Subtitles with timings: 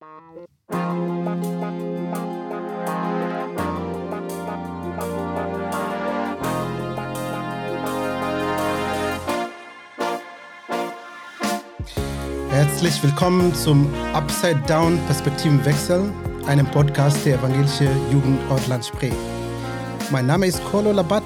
[0.00, 0.46] Herzlich
[13.02, 16.12] willkommen zum Upside Down Perspektivenwechsel,
[16.46, 19.10] einem Podcast der Evangelische Jugend Ortland Spree.
[20.12, 21.24] Mein Name ist Kolo Labat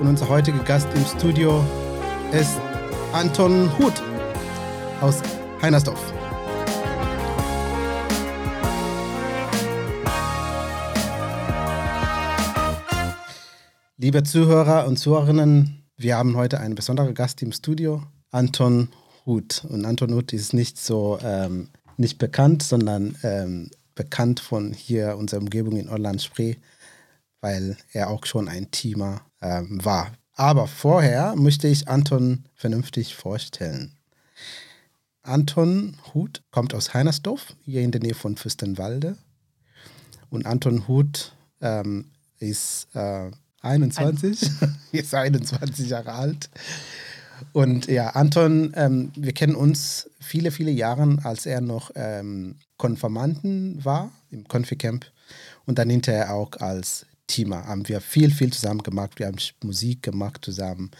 [0.00, 1.62] und unser heutiger Gast im Studio
[2.32, 2.58] ist
[3.12, 4.02] Anton Huth
[5.02, 5.20] aus
[5.60, 6.17] Heinersdorf.
[14.00, 18.90] Liebe Zuhörer und Zuhörerinnen, wir haben heute einen besonderen Gast im Studio, Anton
[19.26, 19.64] Huth.
[19.68, 25.40] Und Anton Huth ist nicht so ähm, nicht bekannt, sondern ähm, bekannt von hier unserer
[25.40, 26.54] Umgebung in Orland Spree,
[27.40, 30.12] weil er auch schon ein Teamer ähm, war.
[30.34, 33.96] Aber vorher möchte ich Anton vernünftig vorstellen.
[35.22, 39.18] Anton Huth kommt aus Heinersdorf, hier in der Nähe von Fürstenwalde.
[40.30, 43.32] Und Anton Huth ähm, ist äh,
[43.68, 44.50] 21,
[44.92, 46.50] ist 21 Jahre alt.
[47.52, 53.84] Und ja, Anton, ähm, wir kennen uns viele, viele Jahre, als er noch ähm, Konformanten
[53.84, 55.06] war im Konfi-Camp
[55.66, 59.18] und dann hinterher auch als Teamer haben wir viel, viel zusammen gemacht.
[59.18, 60.90] Wir haben Musik gemacht zusammen.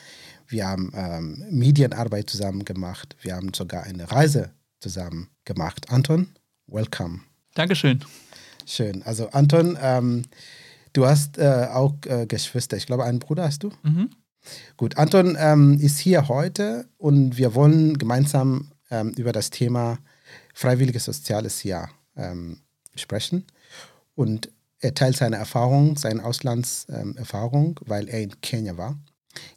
[0.47, 3.17] Wir haben ähm, Medienarbeit zusammen gemacht.
[3.23, 5.91] Wir haben sogar eine Reise zusammen gemacht.
[5.91, 6.29] Anton,
[6.67, 7.21] welcome.
[7.55, 8.05] Dankeschön.
[8.67, 9.03] Schön.
[9.03, 10.23] Also Anton, ähm,
[10.93, 12.77] Du hast äh, auch äh, Geschwister.
[12.77, 13.71] Ich glaube, einen Bruder hast du.
[13.83, 14.11] Mhm.
[14.77, 19.99] Gut, Anton ähm, ist hier heute und wir wollen gemeinsam ähm, über das Thema
[20.55, 22.61] freiwilliges soziales Jahr ähm,
[22.95, 23.47] sprechen.
[24.15, 28.97] Und er teilt seine Erfahrung, seine Auslandserfahrung, weil er in Kenia war.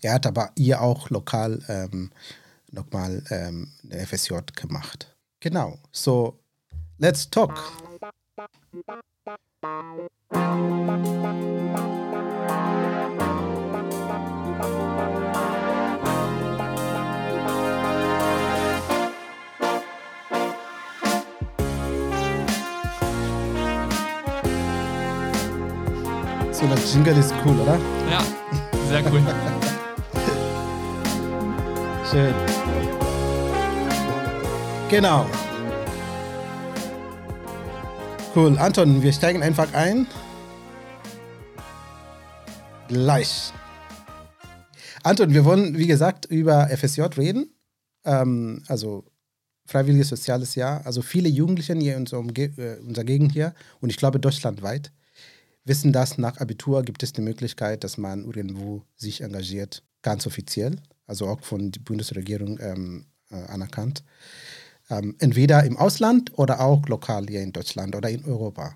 [0.02, 2.12] Er hat aber hier auch lokal ähm,
[2.72, 5.16] nochmal ähm, eine FSJ gemacht.
[5.40, 6.40] Genau, so
[6.98, 7.58] let's talk.
[10.32, 10.38] So,
[26.68, 27.78] das Jingle ist cool, oder?
[28.10, 28.22] Ja,
[28.88, 29.22] sehr cool.
[32.10, 32.34] Schön.
[34.90, 35.26] Genau.
[38.34, 38.58] Cool.
[38.58, 40.08] Anton, wir steigen einfach ein.
[42.92, 43.54] Gleich.
[45.02, 47.56] Anton, wir wollen, wie gesagt, über FSJ reden.
[48.04, 49.06] Ähm, also
[49.66, 50.86] Freiwilliges Soziales Jahr.
[50.86, 54.92] Also viele Jugendliche hier in unserer, äh, unserer Gegend hier und ich glaube deutschlandweit
[55.64, 60.76] wissen, dass nach Abitur gibt es die Möglichkeit, dass man irgendwo sich engagiert, ganz offiziell,
[61.08, 64.04] also auch von der Bundesregierung ähm, äh, anerkannt.
[64.90, 68.76] Ähm, entweder im Ausland oder auch lokal hier in Deutschland oder in Europa.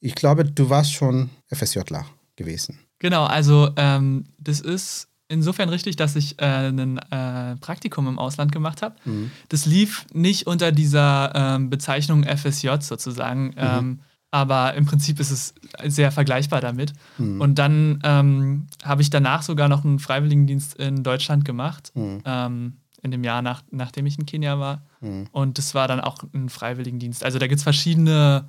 [0.00, 2.89] Ich glaube, du warst schon FSJler gewesen.
[3.00, 8.52] Genau, also ähm, das ist insofern richtig, dass ich äh, ein äh, Praktikum im Ausland
[8.52, 8.96] gemacht habe.
[9.04, 9.30] Mhm.
[9.48, 13.46] Das lief nicht unter dieser ähm, Bezeichnung FSJ sozusagen.
[13.48, 13.54] Mhm.
[13.56, 14.00] Ähm,
[14.32, 16.92] aber im Prinzip ist es sehr vergleichbar damit.
[17.18, 17.40] Mhm.
[17.40, 22.22] Und dann ähm, habe ich danach sogar noch einen Freiwilligendienst in Deutschland gemacht, mhm.
[22.24, 24.82] ähm, in dem Jahr, nach, nachdem ich in Kenia war.
[25.00, 25.26] Mhm.
[25.32, 27.24] Und das war dann auch ein Freiwilligendienst.
[27.24, 28.48] Also da gibt es verschiedene,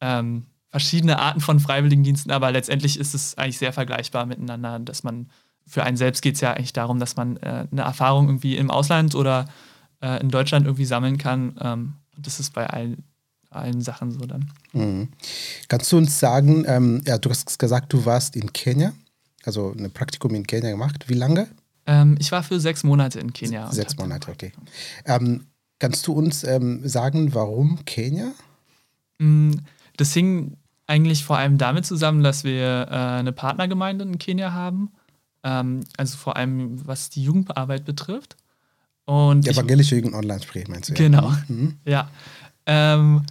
[0.00, 5.28] ähm, verschiedene Arten von Freiwilligendiensten, aber letztendlich ist es eigentlich sehr vergleichbar miteinander, dass man,
[5.66, 8.70] für einen selbst geht es ja eigentlich darum, dass man äh, eine Erfahrung irgendwie im
[8.70, 9.44] Ausland oder
[10.00, 11.54] äh, in Deutschland irgendwie sammeln kann.
[11.60, 13.04] Ähm, und das ist bei allen
[13.54, 14.50] allen Sachen so dann.
[14.72, 15.08] Mhm.
[15.68, 18.94] Kannst du uns sagen, ähm, ja, du hast gesagt, du warst in Kenia,
[19.44, 21.04] also ein Praktikum in Kenia gemacht.
[21.08, 21.48] Wie lange?
[21.86, 23.70] Ähm, ich war für sechs Monate in Kenia.
[23.70, 24.52] Sechs Monate, okay.
[25.04, 25.46] Ähm,
[25.78, 28.32] kannst du uns ähm, sagen, warum Kenia?
[29.18, 29.52] Mm,
[29.96, 30.56] das hing
[30.92, 34.90] eigentlich vor allem damit zusammen, dass wir äh, eine Partnergemeinde in Kenia haben.
[35.42, 38.36] Ähm, also vor allem was die Jugendarbeit betrifft.
[39.06, 40.94] Und die evangelische Jugend Online spricht, meinst du?
[40.94, 41.44] Genau, ja.
[41.48, 41.78] Mhm.
[41.86, 42.10] ja.
[42.66, 43.22] Ähm,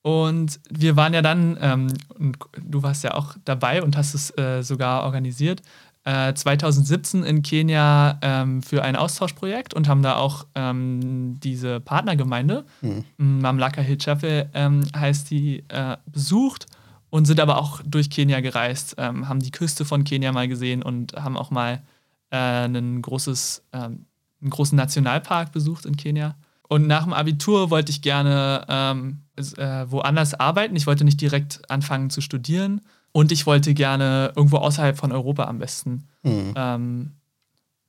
[0.00, 1.88] und wir waren ja dann, ähm,
[2.18, 5.60] und du warst ja auch dabei und hast es äh, sogar organisiert,
[6.04, 12.64] äh, 2017 in Kenia ähm, für ein Austauschprojekt und haben da auch ähm, diese Partnergemeinde,
[12.80, 13.04] mhm.
[13.18, 16.66] Mamlaka Hill Chapel ähm, heißt die, äh, besucht
[17.12, 20.82] und sind aber auch durch Kenia gereist, ähm, haben die Küste von Kenia mal gesehen
[20.82, 21.82] und haben auch mal
[22.30, 24.06] äh, ein großes, ähm,
[24.40, 26.36] einen großen Nationalpark besucht in Kenia.
[26.70, 30.74] Und nach dem Abitur wollte ich gerne ähm, äh, woanders arbeiten.
[30.74, 32.80] Ich wollte nicht direkt anfangen zu studieren.
[33.12, 36.54] Und ich wollte gerne irgendwo außerhalb von Europa am besten mhm.
[36.56, 37.10] ähm,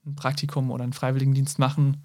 [0.05, 2.03] ein Praktikum oder einen Freiwilligendienst machen,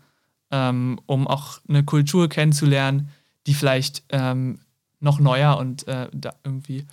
[0.52, 3.08] ähm, um auch eine Kultur kennenzulernen,
[3.48, 4.60] die vielleicht ähm,
[5.00, 6.86] noch neuer und äh, da irgendwie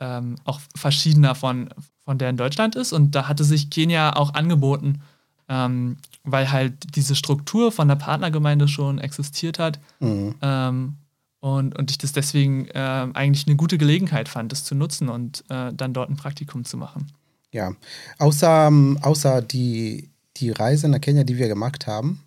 [0.00, 1.70] ähm, auch verschiedener von,
[2.04, 2.92] von der in Deutschland ist.
[2.92, 5.02] Und da hatte sich Kenia auch angeboten,
[5.48, 9.78] ähm, weil halt diese Struktur von der Partnergemeinde schon existiert hat.
[10.00, 10.34] Mhm.
[10.42, 10.96] Ähm,
[11.40, 15.44] und, und ich das deswegen äh, eigentlich eine gute Gelegenheit fand, das zu nutzen und
[15.48, 17.12] äh, dann dort ein Praktikum zu machen.
[17.52, 17.72] Ja,
[18.18, 22.22] außer, ähm, außer die, die Reise nach Kenia, die wir gemacht haben,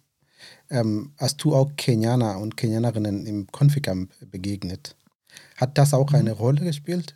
[0.70, 4.96] ähm, hast du auch Kenianer und Kenianerinnen im Konfikamp begegnet.
[5.58, 6.16] Hat das auch mhm.
[6.18, 7.16] eine Rolle gespielt?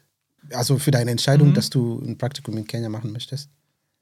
[0.53, 1.53] Also für deine Entscheidung, mhm.
[1.53, 3.49] dass du ein Praktikum in Kenia machen möchtest?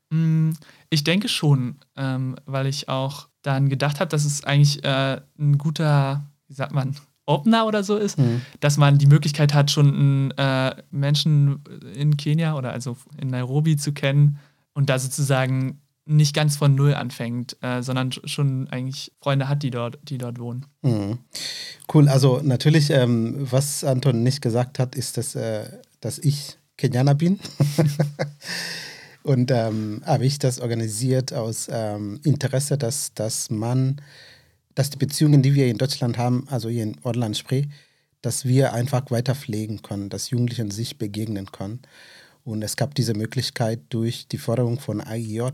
[0.10, 0.52] Mm,
[0.90, 5.58] ich denke schon, ähm, weil ich auch dann gedacht habe, dass es eigentlich äh, ein
[5.58, 6.96] guter, wie sagt man,
[7.26, 8.42] Opener oder so ist, mhm.
[8.60, 11.64] dass man die Möglichkeit hat, schon äh, Menschen
[11.96, 14.38] in Kenia oder also in Nairobi zu kennen
[14.74, 19.72] und da sozusagen nicht ganz von Null anfängt, äh, sondern schon eigentlich Freunde hat, die
[19.72, 20.68] dort, die dort wohnen.
[20.84, 21.18] Mhm.
[21.92, 25.66] Cool, also natürlich, ähm, was Anton nicht gesagt hat, ist, dass, äh,
[26.06, 27.40] dass ich Kenianer bin.
[29.24, 34.00] Und ähm, habe ich das organisiert aus ähm, Interesse, dass, dass man
[34.76, 37.66] dass die Beziehungen, die wir in Deutschland haben, also hier in Orland Spree,
[38.22, 41.80] dass wir einfach weiter pflegen können, dass Jugendlichen sich begegnen können.
[42.44, 45.50] Und es gab diese Möglichkeit durch die Förderung von AIJ,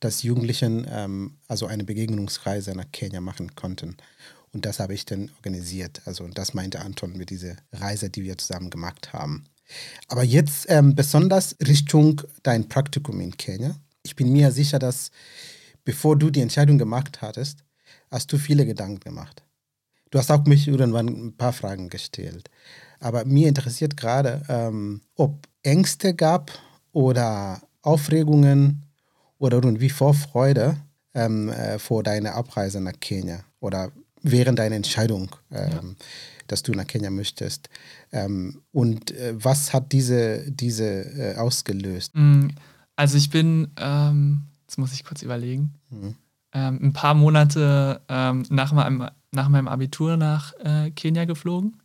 [0.00, 3.96] dass Jugendlichen ähm, also eine Begegnungsreise nach Kenia machen konnten.
[4.52, 6.02] Und das habe ich dann organisiert.
[6.04, 9.44] Also das meinte Anton mit dieser Reise, die wir zusammen gemacht haben.
[10.08, 13.76] Aber jetzt ähm, besonders Richtung dein Praktikum in Kenia.
[14.02, 15.10] Ich bin mir sicher, dass
[15.84, 17.64] bevor du die Entscheidung gemacht hattest,
[18.10, 19.42] hast du viele Gedanken gemacht.
[20.10, 22.48] Du hast auch mich irgendwann ein paar Fragen gestellt.
[23.00, 26.50] Aber mir interessiert gerade, ähm, ob Ängste gab
[26.92, 28.86] oder Aufregungen
[29.38, 30.76] oder irgendwie Vorfreude
[31.14, 33.92] ähm, äh, vor deiner Abreise nach Kenia oder
[34.22, 36.04] während deiner Entscheidung, ähm, ja.
[36.50, 37.68] Dass du nach Kenia möchtest.
[38.12, 42.12] Ähm, und äh, was hat diese, diese äh, ausgelöst?
[42.14, 42.48] Mm,
[42.96, 45.74] also ich bin, ähm, jetzt muss ich kurz überlegen.
[45.90, 46.14] Mhm
[46.52, 51.80] ähm, ein paar Monate ähm, nach, meinem, nach meinem Abitur nach äh, Kenia geflogen.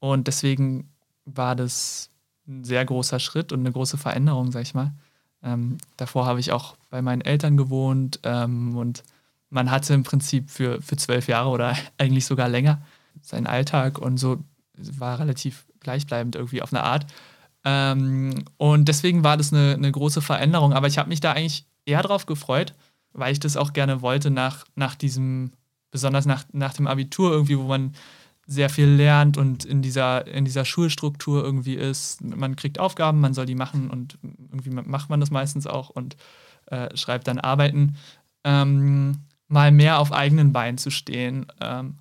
[0.00, 0.90] Und deswegen
[1.24, 2.10] war das
[2.46, 4.92] ein sehr großer Schritt und eine große Veränderung, sag ich mal.
[5.42, 9.04] Ähm, davor habe ich auch bei meinen Eltern gewohnt ähm, und
[9.50, 12.82] man hatte im Prinzip für, für zwölf Jahre oder eigentlich sogar länger
[13.22, 14.38] seinen Alltag und so
[14.74, 17.06] war relativ gleichbleibend irgendwie auf eine Art.
[17.64, 21.66] Ähm, und deswegen war das eine, eine große Veränderung, aber ich habe mich da eigentlich
[21.84, 22.74] eher drauf gefreut,
[23.12, 25.52] weil ich das auch gerne wollte nach, nach diesem,
[25.90, 27.94] besonders nach, nach dem Abitur irgendwie, wo man
[28.46, 32.22] sehr viel lernt und in dieser, in dieser Schulstruktur irgendwie ist.
[32.22, 36.16] Man kriegt Aufgaben, man soll die machen und irgendwie macht man das meistens auch und
[36.66, 37.96] äh, schreibt dann Arbeiten.
[38.44, 39.18] Ähm,
[39.48, 41.98] mal mehr auf eigenen Beinen zu stehen ähm,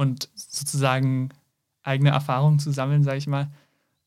[0.00, 1.28] und sozusagen
[1.82, 3.50] eigene Erfahrungen zu sammeln, sage ich mal.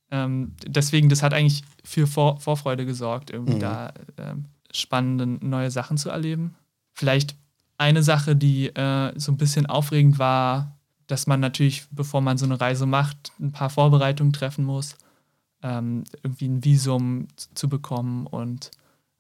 [0.10, 3.60] Ähm, deswegen, das hat eigentlich für Vor Vorfreude gesorgt, irgendwie mhm.
[3.60, 6.56] da ähm, spannende neue Sachen zu erleben.
[6.94, 7.36] Vielleicht
[7.78, 10.75] eine Sache, die äh, so ein bisschen aufregend war,
[11.06, 14.95] dass man natürlich, bevor man so eine Reise macht, ein paar Vorbereitungen treffen muss,
[15.62, 18.72] ähm, irgendwie ein Visum zu bekommen und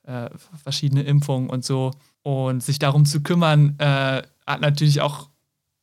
[0.03, 0.27] äh,
[0.63, 1.91] verschiedene Impfungen und so.
[2.23, 5.29] Und sich darum zu kümmern, äh, hat natürlich auch,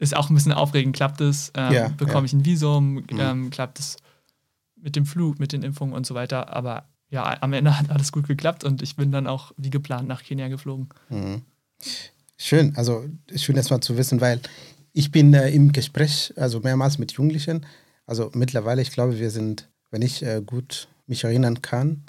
[0.00, 0.96] ist auch ein bisschen aufregend.
[0.96, 1.52] Klappt es?
[1.54, 2.24] Ähm, ja, bekomme ja.
[2.24, 2.94] ich ein Visum?
[2.94, 3.06] Mhm.
[3.18, 3.96] Ähm, klappt es
[4.76, 6.52] mit dem Flug, mit den Impfungen und so weiter?
[6.52, 10.08] Aber ja, am Ende hat alles gut geklappt und ich bin dann auch wie geplant
[10.08, 10.88] nach Kenia geflogen.
[11.10, 11.42] Mhm.
[12.36, 13.04] Schön, also
[13.36, 14.40] schön erstmal zu wissen, weil
[14.92, 17.66] ich bin äh, im Gespräch, also mehrmals mit Jugendlichen.
[18.06, 22.04] Also mittlerweile, ich glaube, wir sind, wenn ich äh, gut mich erinnern kann,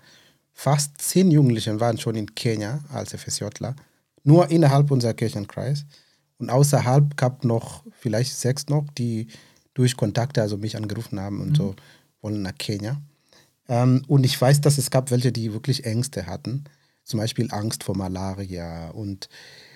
[0.53, 3.75] fast zehn Jugendliche waren schon in Kenia als FSJler.
[4.23, 5.85] Nur innerhalb unserer Kirchenkreis.
[6.41, 9.27] Und außerhalb gab noch vielleicht sechs noch, die
[9.75, 11.55] durch Kontakte also mich angerufen haben und mhm.
[11.55, 11.75] so
[12.21, 12.99] wollen nach Kenia.
[13.69, 16.63] Ähm, und ich weiß, dass es gab welche, die wirklich Ängste hatten.
[17.03, 19.29] Zum Beispiel Angst vor Malaria und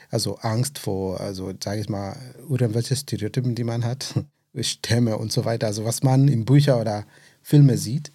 [0.10, 2.18] also Angst vor, also sage ich mal,
[2.50, 4.14] irgendwelche Stereotypen, die man hat,
[4.60, 7.06] Stämme und so weiter, also was man in Büchern oder
[7.42, 8.12] Filmen sieht.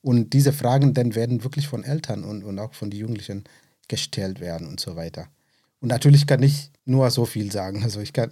[0.00, 3.44] Und diese Fragen dann werden wirklich von Eltern und, und auch von den Jugendlichen
[3.86, 5.28] gestellt werden und so weiter.
[5.80, 7.84] Und natürlich kann ich nur so viel sagen.
[7.84, 8.30] Also ich kann,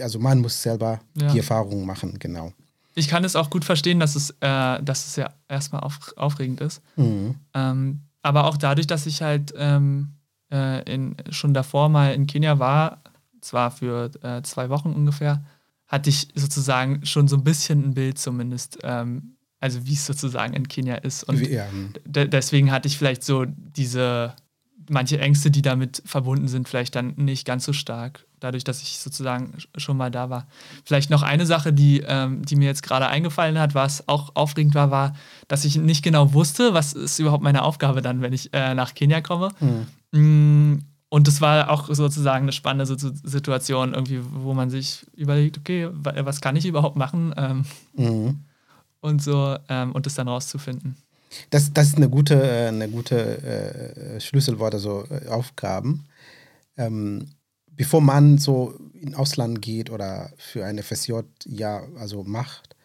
[0.00, 1.32] also man muss selber ja.
[1.32, 2.52] die Erfahrungen machen, genau
[2.94, 6.60] ich kann es auch gut verstehen, dass es, äh, dass es ja erstmal auf, aufregend
[6.60, 6.82] ist.
[6.96, 7.36] Mhm.
[7.54, 10.12] Ähm, aber auch dadurch, dass ich halt ähm,
[10.52, 13.02] äh, in, schon davor mal in Kenia war,
[13.40, 15.44] zwar für äh, zwei Wochen ungefähr,
[15.86, 20.54] hatte ich sozusagen schon so ein bisschen ein Bild zumindest, ähm, also wie es sozusagen
[20.54, 21.24] in Kenia ist.
[21.24, 21.66] Und ja.
[22.04, 24.34] deswegen hatte ich vielleicht so diese,
[24.88, 28.26] manche Ängste, die damit verbunden sind, vielleicht dann nicht ganz so stark.
[28.42, 30.46] dadurch, dass ich sozusagen schon mal da war.
[30.84, 34.74] Vielleicht noch eine Sache, die, ähm, die mir jetzt gerade eingefallen hat, was auch aufregend
[34.74, 35.14] war, war,
[35.48, 38.94] dass ich nicht genau wusste, was ist überhaupt meine Aufgabe dann, wenn ich äh, nach
[38.94, 39.50] Kenia komme.
[40.12, 40.84] Mhm.
[41.08, 46.40] Und das war auch sozusagen eine spannende Situation, irgendwie, wo man sich überlegt, okay, was
[46.40, 47.34] kann ich überhaupt machen?
[47.36, 48.40] Ähm, mhm.
[49.00, 50.96] Und so, ähm, und das dann rauszufinden.
[51.50, 56.06] Das, das ist eine gute, äh, eine gute äh, Schlüsselwort, also äh, Aufgaben.
[56.76, 57.28] Ähm,
[57.70, 62.76] bevor man so in Ausland geht oder für eine FSJ ja also macht,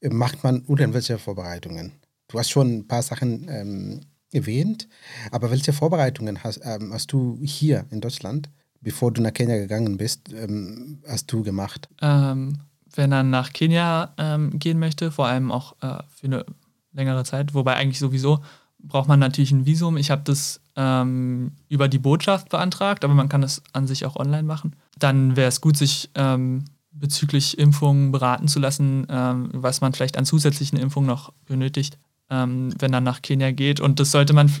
[0.00, 1.92] äh, macht man irgendwelche Vorbereitungen.
[2.28, 4.00] Du hast schon ein paar Sachen ähm,
[4.32, 4.88] erwähnt,
[5.30, 9.96] aber welche Vorbereitungen hast, ähm, hast du hier in Deutschland, bevor du nach Kenia gegangen
[9.96, 11.88] bist, ähm, hast du gemacht?
[12.02, 12.58] Ähm,
[12.94, 16.46] wenn er nach Kenia ähm, gehen möchte, vor allem auch äh, für eine
[16.96, 18.40] längere Zeit, wobei eigentlich sowieso
[18.78, 19.96] braucht man natürlich ein Visum.
[19.96, 24.16] Ich habe das ähm, über die Botschaft beantragt, aber man kann das an sich auch
[24.16, 24.76] online machen.
[24.98, 30.16] Dann wäre es gut, sich ähm, bezüglich Impfungen beraten zu lassen, ähm, was man vielleicht
[30.16, 31.98] an zusätzlichen Impfungen noch benötigt,
[32.30, 33.80] ähm, wenn man nach Kenia geht.
[33.80, 34.52] Und das sollte man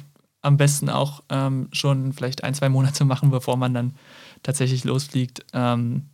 [0.42, 3.94] am besten auch ähm, schon vielleicht ein, zwei Monate machen, bevor man dann
[4.42, 5.44] tatsächlich losfliegt.
[5.52, 6.06] Ähm,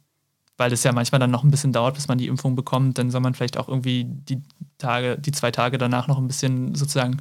[0.56, 3.10] weil es ja manchmal dann noch ein bisschen dauert, bis man die Impfung bekommt, dann
[3.10, 4.42] soll man vielleicht auch irgendwie die
[4.78, 7.18] Tage, die zwei Tage danach noch ein bisschen sozusagen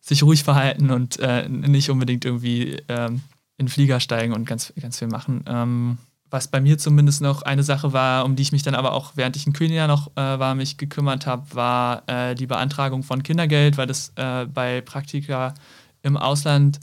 [0.00, 3.22] sich ruhig verhalten und äh, nicht unbedingt irgendwie ähm,
[3.56, 5.44] in den Flieger steigen und ganz, ganz viel machen.
[5.46, 5.98] Ähm,
[6.30, 9.12] was bei mir zumindest noch eine Sache war, um die ich mich dann aber auch,
[9.14, 13.22] während ich in Kenia noch äh, war, mich gekümmert habe, war äh, die Beantragung von
[13.22, 15.54] Kindergeld, weil das äh, bei Praktika
[16.02, 16.80] im Ausland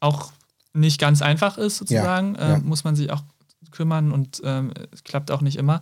[0.00, 0.32] auch
[0.74, 2.34] nicht ganz einfach ist, sozusagen.
[2.34, 2.54] Ja, ja.
[2.56, 3.22] Äh, muss man sich auch
[3.70, 5.80] kümmern und ähm, es klappt auch nicht immer.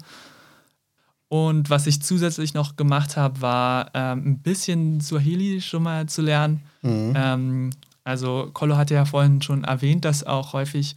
[1.29, 6.23] Und was ich zusätzlich noch gemacht habe, war ähm, ein bisschen Swahili schon mal zu
[6.23, 6.63] lernen.
[6.83, 7.13] Mhm.
[7.17, 7.71] Ähm,
[8.05, 10.95] also Kolo hatte ja vorhin schon erwähnt, dass auch häufig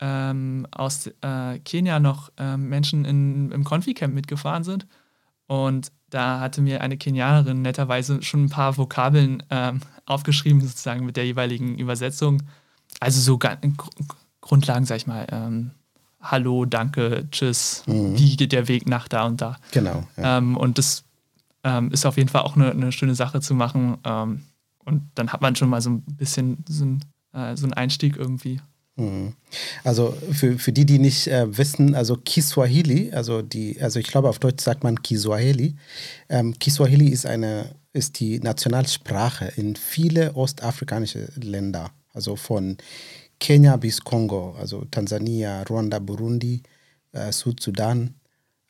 [0.00, 4.86] ähm, aus äh, Kenia noch ähm, Menschen in, im Confi-Camp mitgefahren sind.
[5.46, 11.16] Und da hatte mir eine Kenianerin netterweise schon ein paar Vokabeln ähm, aufgeschrieben, sozusagen mit
[11.16, 12.42] der jeweiligen Übersetzung.
[13.00, 13.38] Also so
[14.40, 15.70] Grundlagen, sag ich mal, ähm,
[16.30, 18.18] Hallo, danke, tschüss, mhm.
[18.18, 19.56] wie geht der Weg nach da und da.
[19.72, 20.04] Genau.
[20.18, 20.38] Ja.
[20.38, 21.04] Ähm, und das
[21.64, 23.96] ähm, ist auf jeden Fall auch eine, eine schöne Sache zu machen.
[24.04, 24.42] Ähm,
[24.84, 28.16] und dann hat man schon mal so ein bisschen so, ein, äh, so einen Einstieg
[28.16, 28.60] irgendwie.
[28.96, 29.32] Mhm.
[29.84, 34.28] Also für, für die, die nicht äh, wissen, also Kiswahili, also die, also ich glaube
[34.28, 35.76] auf Deutsch sagt man Kiswahili.
[36.28, 41.90] Ähm, Kiswahili ist eine, ist die Nationalsprache in viele ostafrikanische Länder.
[42.12, 42.76] Also von
[43.38, 46.62] Kenia bis Kongo, also Tansania, Ruanda, Burundi,
[47.12, 48.14] äh, Südsudan,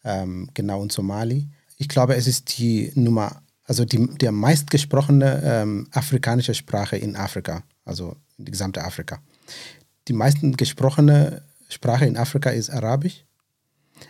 [0.04, 1.48] ähm, genau und Somali.
[1.76, 7.62] Ich glaube, es ist die Nummer, also die, der meistgesprochene ähm, afrikanische Sprache in Afrika,
[7.84, 9.20] also in gesamte Afrika.
[10.08, 13.24] Die meisten gesprochene Sprache in Afrika ist Arabisch,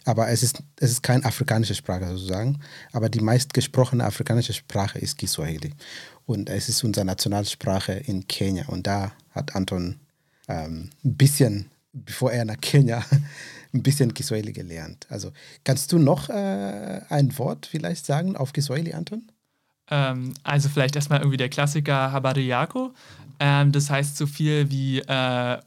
[0.05, 2.61] aber es ist, es ist keine afrikanische Sprache sozusagen.
[2.93, 5.73] Aber die meistgesprochene afrikanische Sprache ist Kiswahili.
[6.27, 8.67] Und es ist unsere Nationalsprache in Kenia.
[8.67, 9.99] Und da hat Anton
[10.49, 13.05] ähm, ein bisschen, bevor er nach Kenia,
[13.75, 15.07] ein bisschen Kiswahili gelernt.
[15.11, 15.33] Also
[15.65, 19.31] kannst du noch äh, ein Wort vielleicht sagen auf Kiswahili, Anton?
[19.91, 22.93] Ähm, also vielleicht erstmal irgendwie der Klassiker Habari Yako.
[23.41, 25.59] Ähm, das heißt so viel wie äh,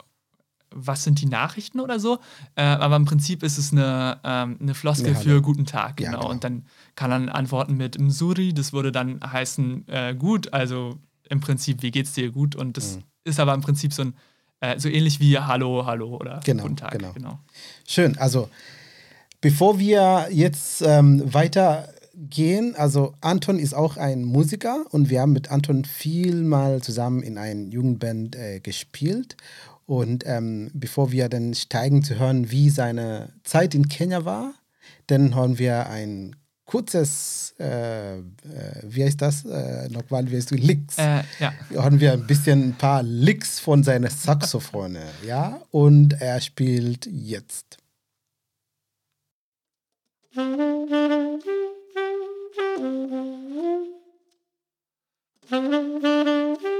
[0.74, 2.18] was sind die Nachrichten oder so.
[2.54, 5.98] Äh, aber im Prinzip ist es eine, ähm, eine Floskel für guten Tag.
[5.98, 6.10] Genau.
[6.10, 6.30] Ja, genau.
[6.30, 8.54] Und dann kann man antworten mit Msuri.
[8.54, 10.52] Das würde dann heißen äh, gut.
[10.52, 10.98] Also
[11.28, 12.56] im Prinzip, wie geht's dir gut?
[12.56, 13.02] Und das mhm.
[13.24, 14.14] ist aber im Prinzip so ein
[14.62, 16.92] äh, so ähnlich wie Hallo, Hallo oder genau, Guten Tag.
[16.92, 17.12] Genau.
[17.12, 17.38] genau.
[17.86, 18.16] Schön.
[18.16, 18.48] Also,
[19.40, 25.50] bevor wir jetzt ähm, weitergehen, also Anton ist auch ein Musiker und wir haben mit
[25.50, 29.36] Anton viel mal zusammen in einer Jugendband äh, gespielt.
[29.84, 34.54] Und ähm, bevor wir dann steigen zu hören, wie seine Zeit in Kenia war,
[35.08, 38.22] dann hören wir ein kurzes, äh, äh,
[38.82, 39.44] wie heißt das?
[39.44, 40.54] Äh, nochmal, wie heißt du?
[40.54, 40.98] Licks.
[40.98, 41.52] Äh, ja.
[41.76, 45.60] Haben wir ein bisschen ein paar Licks von seiner Saxophone, ja?
[45.70, 47.78] Und er spielt jetzt.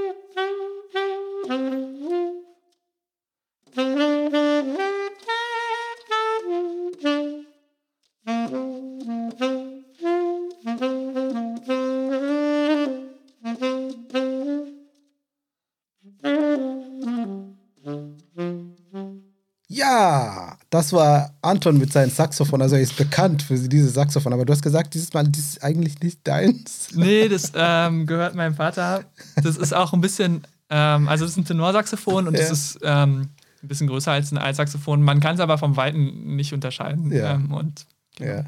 [20.69, 22.61] Das war Anton mit seinem Saxophon.
[22.61, 24.33] Also er ist bekannt für dieses Saxophon.
[24.33, 26.89] Aber du hast gesagt, dieses Mal, das ist eigentlich nicht deins.
[26.93, 29.03] Nee, das ähm, gehört meinem Vater.
[29.41, 32.41] Das ist auch ein bisschen, ähm, also das ist ein Tenorsaxophon und ja.
[32.41, 33.29] das ist ähm,
[33.61, 35.01] ein bisschen größer als ein Altsaxophon.
[35.01, 37.11] Man kann es aber vom Weiten nicht unterscheiden.
[37.11, 37.35] Ja.
[37.35, 37.85] Ähm, und,
[38.17, 38.31] genau.
[38.31, 38.45] Ja.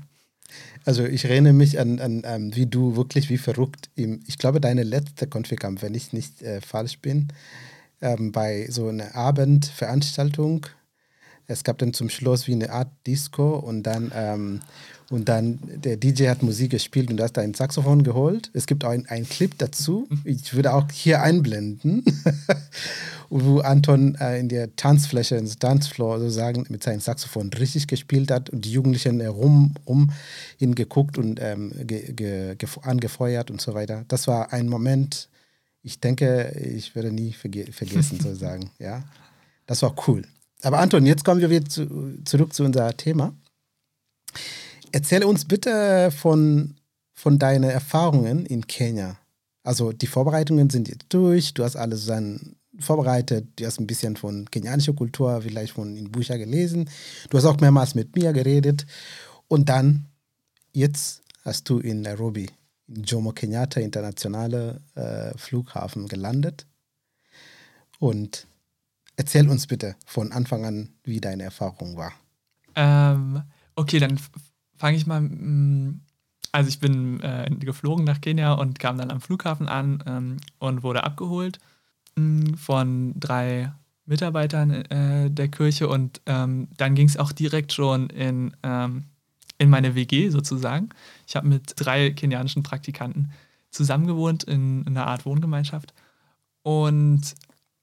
[0.85, 4.61] Also ich erinnere mich an, an, an wie du wirklich wie verrückt im, ich glaube,
[4.61, 7.29] deine letzte Konfikam, wenn ich nicht äh, falsch bin,
[8.01, 10.67] ähm, bei so einer Abendveranstaltung.
[11.47, 14.61] Es gab dann zum Schluss wie eine Art Disco und dann, ähm,
[15.11, 18.49] und dann der DJ hat Musik gespielt und du hast da ein Saxophon geholt.
[18.53, 20.07] Es gibt auch einen Clip dazu.
[20.23, 22.03] Ich würde auch hier einblenden,
[23.29, 28.49] wo Anton äh, in der Tanzfläche, ins Tanzfloor sozusagen mit seinem Saxophon richtig gespielt hat
[28.49, 30.11] und die Jugendlichen herum rum
[30.57, 34.05] hingeguckt und ähm, ge, ge, ge, angefeuert und so weiter.
[34.07, 35.29] Das war ein Moment,
[35.83, 38.71] ich denke, ich werde nie verge vergessen sozusagen.
[38.79, 39.03] Ja,
[39.67, 40.23] das war cool.
[40.63, 43.35] Aber Anton, jetzt kommen wir wieder zu, zurück zu unser Thema.
[44.91, 46.75] Erzähle uns bitte von,
[47.13, 49.17] von deinen Erfahrungen in Kenia.
[49.63, 54.15] Also die Vorbereitungen sind jetzt durch, du hast alles dann vorbereitet, du hast ein bisschen
[54.15, 56.89] von kenianischer Kultur, vielleicht von in Büchern gelesen,
[57.29, 58.85] du hast auch mehrmals mit mir geredet
[59.47, 60.05] und dann,
[60.71, 62.49] jetzt hast du in Nairobi,
[62.87, 66.67] in Jomo Kenyatta Internationale äh, Flughafen gelandet
[67.99, 68.47] und
[69.17, 72.11] erzähl uns bitte von Anfang an, wie deine Erfahrung war.
[72.75, 73.41] Ähm,
[73.75, 74.19] okay, dann
[74.77, 75.21] fange ich mal.
[75.21, 76.01] mm,
[76.51, 80.83] Also ich bin äh, geflogen nach Kenia und kam dann am Flughafen an ähm, und
[80.83, 81.59] wurde abgeholt
[82.15, 83.71] mm, von drei
[84.05, 89.05] Mitarbeitern äh, der Kirche und ähm, dann ging es auch direkt schon in, ähm,
[89.57, 90.89] in meine WG sozusagen.
[91.27, 93.31] Ich habe mit drei kenianischen Praktikanten
[93.71, 95.93] zusammengewohnt in, in einer Art Wohngemeinschaft
[96.61, 97.21] und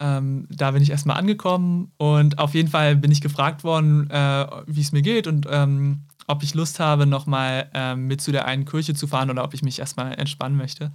[0.03, 4.47] ähm, da bin ich erstmal angekommen und auf jeden Fall bin ich gefragt worden, äh,
[4.67, 8.47] wie es mir geht und ähm, ob ich Lust habe, nochmal ähm, mit zu der
[8.47, 10.93] einen Kirche zu fahren oder ob ich mich erstmal entspannen möchte.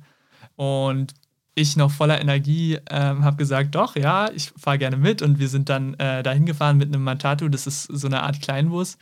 [0.56, 1.14] Und
[1.56, 5.22] ich noch voller Energie ähm, habe gesagt, doch, ja, ich fahre gerne mit.
[5.22, 8.42] Und wir sind dann äh, dahin gefahren mit einem Matatu, das ist so eine Art
[8.42, 8.98] Kleinbus.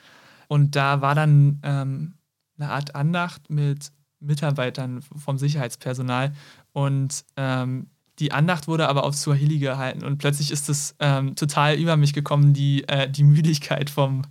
[0.47, 2.13] Und da war dann ähm,
[2.57, 6.33] eine Art Andacht mit Mitarbeitern vom Sicherheitspersonal.
[6.71, 7.87] Und ähm,
[8.19, 10.03] die Andacht wurde aber auf Swahili gehalten.
[10.03, 14.23] Und plötzlich ist es ähm, total über mich gekommen, die, äh, die Müdigkeit vom,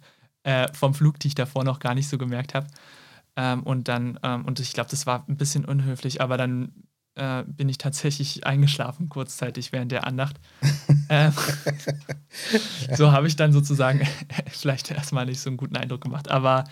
[0.43, 2.67] äh, vom Flug, die ich davor noch gar nicht so gemerkt habe.
[3.37, 6.73] Ähm, und dann, ähm, und ich glaube, das war ein bisschen unhöflich, aber dann
[7.17, 10.41] äh, bin ich tatsächlich eingeschlafen kurzzeitig während der Andacht.
[11.09, 11.33] ähm,
[12.97, 14.07] so habe ich dann sozusagen
[14.49, 16.31] vielleicht erstmal nicht so einen guten Eindruck gemacht.
[16.31, 16.65] Aber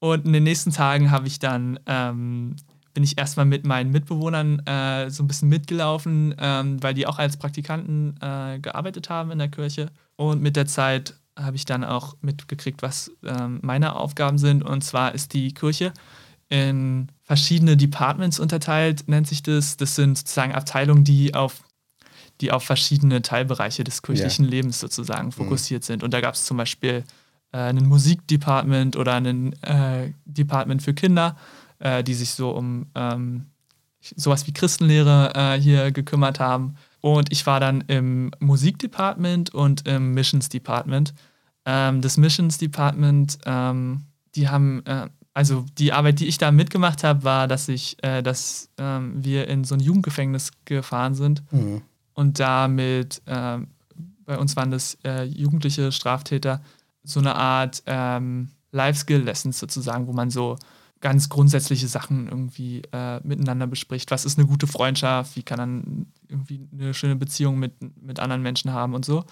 [0.00, 2.56] und in den nächsten Tagen habe ich dann ähm,
[2.94, 7.18] bin ich erstmal mit meinen Mitbewohnern äh, so ein bisschen mitgelaufen, ähm, weil die auch
[7.18, 9.90] als Praktikanten äh, gearbeitet haben in der Kirche.
[10.16, 14.62] Und mit der Zeit habe ich dann auch mitgekriegt, was ähm, meine Aufgaben sind.
[14.62, 15.92] Und zwar ist die Kirche
[16.48, 19.76] in verschiedene Departments unterteilt, nennt sich das.
[19.76, 21.64] Das sind sozusagen Abteilungen, die auf,
[22.40, 24.50] die auf verschiedene Teilbereiche des kirchlichen Ja.
[24.52, 26.04] Lebens sozusagen fokussiert sind.
[26.04, 27.02] Und da gab es zum Beispiel
[27.50, 31.36] äh, ein Musikdepartment oder ein äh, Department für Kinder,
[31.84, 33.46] äh, die sich so um ähm,
[34.00, 36.74] sowas wie Christenlehre äh, hier gekümmert haben.
[37.00, 41.14] Und ich war dann im Musikdepartment und im Missions Department.
[41.64, 44.02] Ähm, das Missions Department, ähm,
[44.34, 48.22] die haben, äh, also die Arbeit, die ich da mitgemacht habe, war, dass ich, äh,
[48.22, 51.82] dass ähm, wir in so ein Jugendgefängnis gefahren sind Mhm.
[52.14, 53.68] und da mit, ähm,
[54.26, 56.62] bei uns waren das äh, jugendliche Straftäter,
[57.02, 60.56] so eine Art ähm, Life-Skill-Lessons sozusagen, wo man so
[61.04, 64.10] ganz grundsätzliche Sachen irgendwie äh, miteinander bespricht.
[64.10, 65.36] Was ist eine gute Freundschaft?
[65.36, 69.26] Wie kann man irgendwie eine schöne Beziehung mit, mit anderen Menschen haben und so.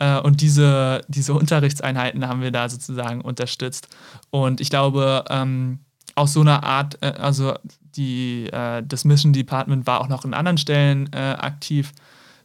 [0.00, 3.86] Äh, und diese, diese Unterrichtseinheiten haben wir da sozusagen unterstützt.
[4.30, 5.78] Und ich glaube, ähm,
[6.16, 7.54] aus so einer Art, äh, also
[7.94, 11.92] die, äh, das Mission Department war auch noch in anderen Stellen äh, aktiv,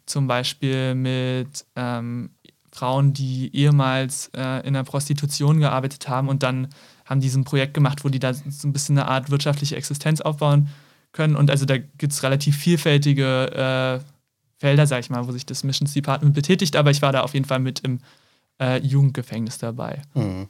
[0.05, 2.29] zum Beispiel mit ähm,
[2.71, 6.67] Frauen, die ehemals äh, in der Prostitution gearbeitet haben und dann
[7.07, 9.75] haben die so ein Projekt gemacht, wo die da so ein bisschen eine Art wirtschaftliche
[9.75, 10.69] Existenz aufbauen
[11.13, 11.35] können.
[11.35, 14.05] Und also da gibt es relativ vielfältige äh,
[14.59, 17.33] Felder, sag ich mal, wo sich das Missions Department betätigt, aber ich war da auf
[17.33, 17.99] jeden Fall mit im
[18.61, 20.01] äh, Jugendgefängnis dabei.
[20.13, 20.47] Mhm.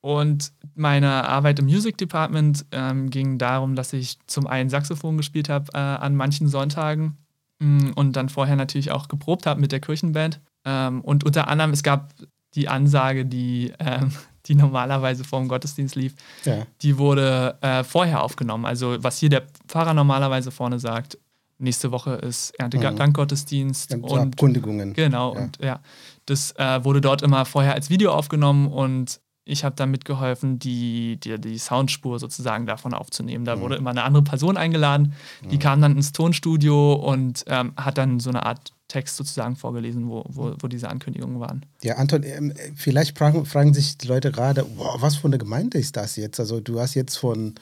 [0.00, 5.50] Und meine Arbeit im Music Department ähm, ging darum, dass ich zum einen Saxophon gespielt
[5.50, 7.18] habe äh, an manchen Sonntagen
[7.58, 10.40] mh, und dann vorher natürlich auch geprobt habe mit der Kirchenband.
[10.64, 12.14] Ähm, und unter anderem, es gab
[12.54, 14.12] die Ansage, die, ähm,
[14.46, 16.66] die normalerweise vor dem Gottesdienst lief, Ja.
[16.82, 18.64] die wurde äh, vorher aufgenommen.
[18.66, 21.18] Also was hier der Pfarrer normalerweise vorne sagt,
[21.58, 24.94] nächste Woche ist Erntedankgottesdienst so und Abkundigungen.
[24.94, 25.40] Genau, Ja.
[25.40, 25.80] und ja,
[26.26, 31.18] das äh, wurde dort immer vorher als Video aufgenommen und ich habe dann mitgeholfen, die,
[31.18, 33.44] die, die Soundspur sozusagen davon aufzunehmen.
[33.44, 33.60] Da Mhm.
[33.62, 35.14] wurde immer eine andere Person eingeladen,
[35.50, 40.08] die kam dann ins Tonstudio und ähm, hat dann so eine Art Text sozusagen vorgelesen,
[40.08, 41.64] wo, wo, wo diese Ankündigungen waren.
[41.82, 45.78] Ja, Anton, ähm, vielleicht fragen, fragen sich die Leute gerade, wow, was für eine Gemeinde
[45.78, 46.40] ist das jetzt?
[46.40, 47.54] Also du hast jetzt von,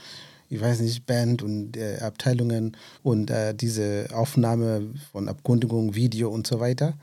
[0.48, 6.46] ich weiß nicht, Band und äh, Abteilungen und äh, diese Aufnahme von Abkundigung, Video und
[6.46, 6.94] so weiter.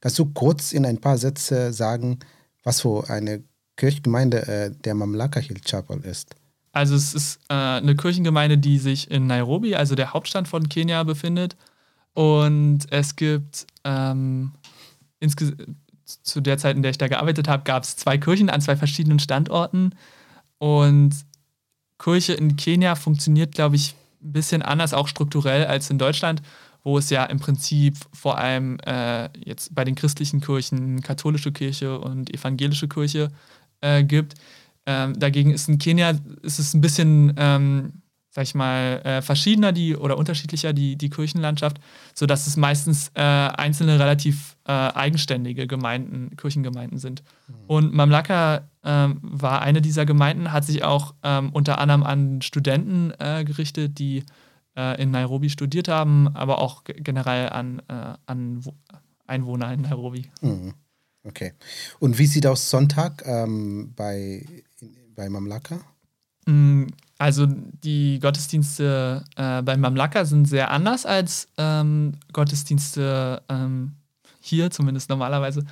[0.00, 2.18] Kannst du kurz in ein paar Sätze sagen,
[2.64, 3.42] was für eine
[3.78, 6.34] Kirchgemeinde äh, der Mamlaka Hill Chapel ist?
[6.72, 11.02] Also es ist äh, eine Kirchengemeinde, die sich in Nairobi, also der Hauptstadt von Kenia,
[11.04, 11.56] befindet.
[12.12, 14.52] Und es gibt ähm,
[16.04, 18.76] zu der Zeit, in der ich da gearbeitet habe, gab es zwei Kirchen an zwei
[18.76, 19.94] verschiedenen Standorten.
[20.58, 21.14] Und
[21.98, 26.42] Kirche in Kenia funktioniert, glaube ich, ein bisschen anders, auch strukturell als in Deutschland,
[26.82, 31.98] wo es ja im Prinzip vor allem äh, jetzt bei den christlichen Kirchen katholische Kirche
[32.00, 33.57] und evangelische Kirche äh,
[34.06, 34.34] gibt.
[34.88, 39.70] Ähm, dagegen ist in Kenia ist es ein bisschen, ähm, sag ich mal, äh, verschiedener
[39.72, 41.78] die oder unterschiedlicher die, die Kirchenlandschaft,
[42.14, 47.22] sodass es meistens äh, einzelne relativ äh, eigenständige Gemeinden, Kirchengemeinden sind.
[47.48, 47.54] Mhm.
[47.66, 53.12] Und Mamlaka ähm, war eine dieser Gemeinden, hat sich auch ähm, unter anderem an Studenten
[53.18, 54.24] äh, gerichtet, die
[54.74, 58.62] äh, in Nairobi studiert haben, aber auch generell an, äh, an
[59.26, 60.30] Einwohner in Nairobi.
[60.40, 60.72] Mhm.
[61.28, 61.52] Okay.
[61.98, 64.44] Und wie sieht aus Sonntag ähm, bei
[65.14, 65.80] bei Mamlaka?
[66.46, 66.86] Mm,
[67.18, 73.92] also die Gottesdienste äh, bei Mamlaka sind sehr anders als ähm, Gottesdienste ähm,
[74.40, 75.64] hier, zumindest normalerweise.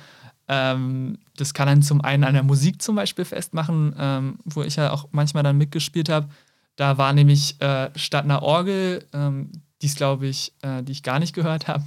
[0.47, 4.75] Ähm, das kann dann zum einen an der Musik zum Beispiel festmachen, ähm, wo ich
[4.75, 6.29] ja auch manchmal dann mitgespielt habe.
[6.75, 11.19] Da war nämlich äh, statt einer Orgel, ähm, die glaube ich, äh, die ich gar
[11.19, 11.85] nicht gehört habe,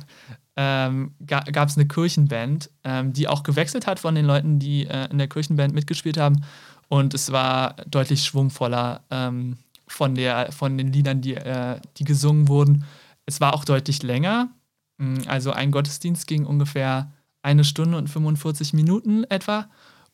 [0.56, 4.86] ähm, ga, gab es eine Kirchenband, ähm, die auch gewechselt hat von den Leuten, die
[4.86, 6.44] äh, in der Kirchenband mitgespielt haben.
[6.88, 12.48] Und es war deutlich schwungvoller ähm, von, der, von den Liedern, die, äh, die gesungen
[12.48, 12.84] wurden.
[13.26, 14.50] Es war auch deutlich länger.
[14.98, 19.68] Mm, also ein Gottesdienst ging ungefähr eine Stunde und 45 Minuten etwa.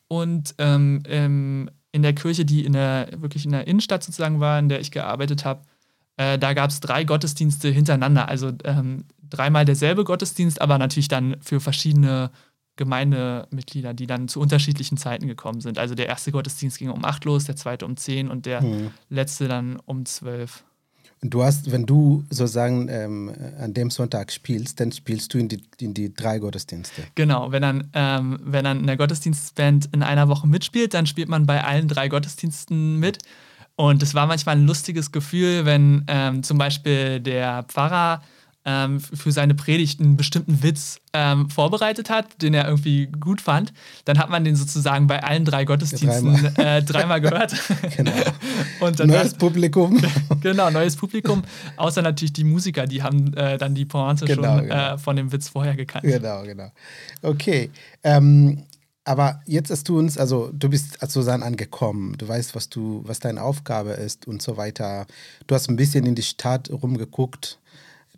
[0.07, 4.69] Und ähm, in der Kirche, die in der, wirklich in der Innenstadt sozusagen war, in
[4.69, 5.61] der ich gearbeitet habe,
[6.17, 8.27] äh, da gab es drei Gottesdienste hintereinander.
[8.27, 12.31] Also ähm, dreimal derselbe Gottesdienst, aber natürlich dann für verschiedene
[12.77, 15.79] Gemeindemitglieder, die dann zu unterschiedlichen Zeiten gekommen sind.
[15.79, 18.91] Also der erste Gottesdienst ging um acht los, der zweite um zehn und der mhm.
[19.09, 20.63] letzte dann um zwölf.
[21.21, 25.49] Und du hast, wenn du sozusagen ähm, an dem Sonntag spielst, dann spielst du in
[25.49, 27.01] die, in die drei Gottesdienste.
[27.15, 31.47] Genau, wenn dann, ähm, wenn dann eine Gottesdienstband in einer Woche mitspielt, dann spielt man
[31.47, 33.17] bei allen drei Gottesdiensten mit.
[33.75, 38.21] Und es war manchmal ein lustiges Gefühl, wenn ähm, zum Beispiel der Pfarrer
[38.67, 43.71] ähm, für seine Predigt einen bestimmten Witz ähm, vorbereitet hat, den er irgendwie gut fand,
[44.03, 46.77] dann hat man den sozusagen bei allen drei Gottesdiensten ja, dreimal.
[46.77, 47.21] Äh, dreimal.
[47.21, 47.55] gehört.
[47.95, 48.11] genau.
[48.81, 50.01] Und neues hat, Publikum.
[50.41, 51.43] genau, neues Publikum.
[51.77, 54.93] Außer natürlich die Musiker, die haben äh, dann die Pointe genau, schon genau.
[54.93, 56.03] Äh, von dem Witz vorher gekannt.
[56.03, 56.69] Genau, genau.
[57.21, 57.71] Okay.
[58.03, 58.65] Ähm,
[59.05, 63.01] aber jetzt hast du uns, also du bist als Susanne angekommen, du weißt, was du,
[63.05, 65.07] was deine Aufgabe ist und so weiter.
[65.47, 67.59] Du hast ein bisschen in die Stadt rumgeguckt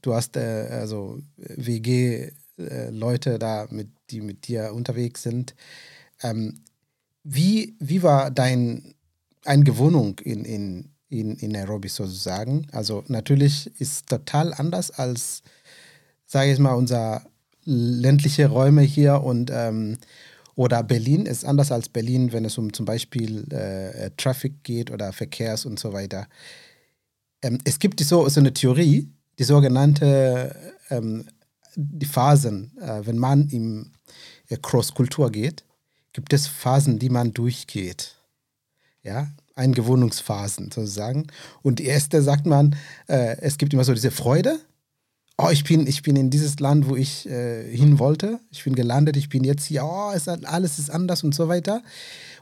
[0.01, 5.55] du hast äh, also WG-Leute äh, da, mit, die mit dir unterwegs sind.
[6.21, 6.61] Ähm,
[7.23, 8.93] wie, wie war dein
[9.45, 12.67] Eingewohnung in, in, in, in Nairobi sozusagen?
[12.71, 15.43] Also natürlich ist total anders als,
[16.25, 17.25] sage ich mal, unser
[17.65, 19.97] ländliche Räume hier und ähm,
[20.55, 25.13] oder Berlin ist anders als Berlin, wenn es um zum Beispiel äh, Traffic geht oder
[25.13, 26.27] Verkehrs und so weiter.
[27.41, 29.07] Ähm, es gibt so, so eine Theorie,
[29.39, 30.55] die sogenannte
[30.89, 31.25] ähm,
[31.75, 33.91] die Phasen, äh, wenn man im
[34.49, 35.63] äh, Cross-Kultur geht,
[36.13, 38.15] gibt es Phasen, die man durchgeht.
[39.03, 41.27] Ja, Eingewöhnungsphasen sozusagen.
[41.61, 42.75] Und die erste sagt man,
[43.07, 44.59] äh, es gibt immer so diese Freude.
[45.37, 48.41] Oh, ich bin, ich bin in dieses Land, wo ich äh, hin wollte.
[48.51, 49.85] Ich bin gelandet, ich bin jetzt hier.
[49.85, 51.81] Oh, ist, alles ist anders und so weiter.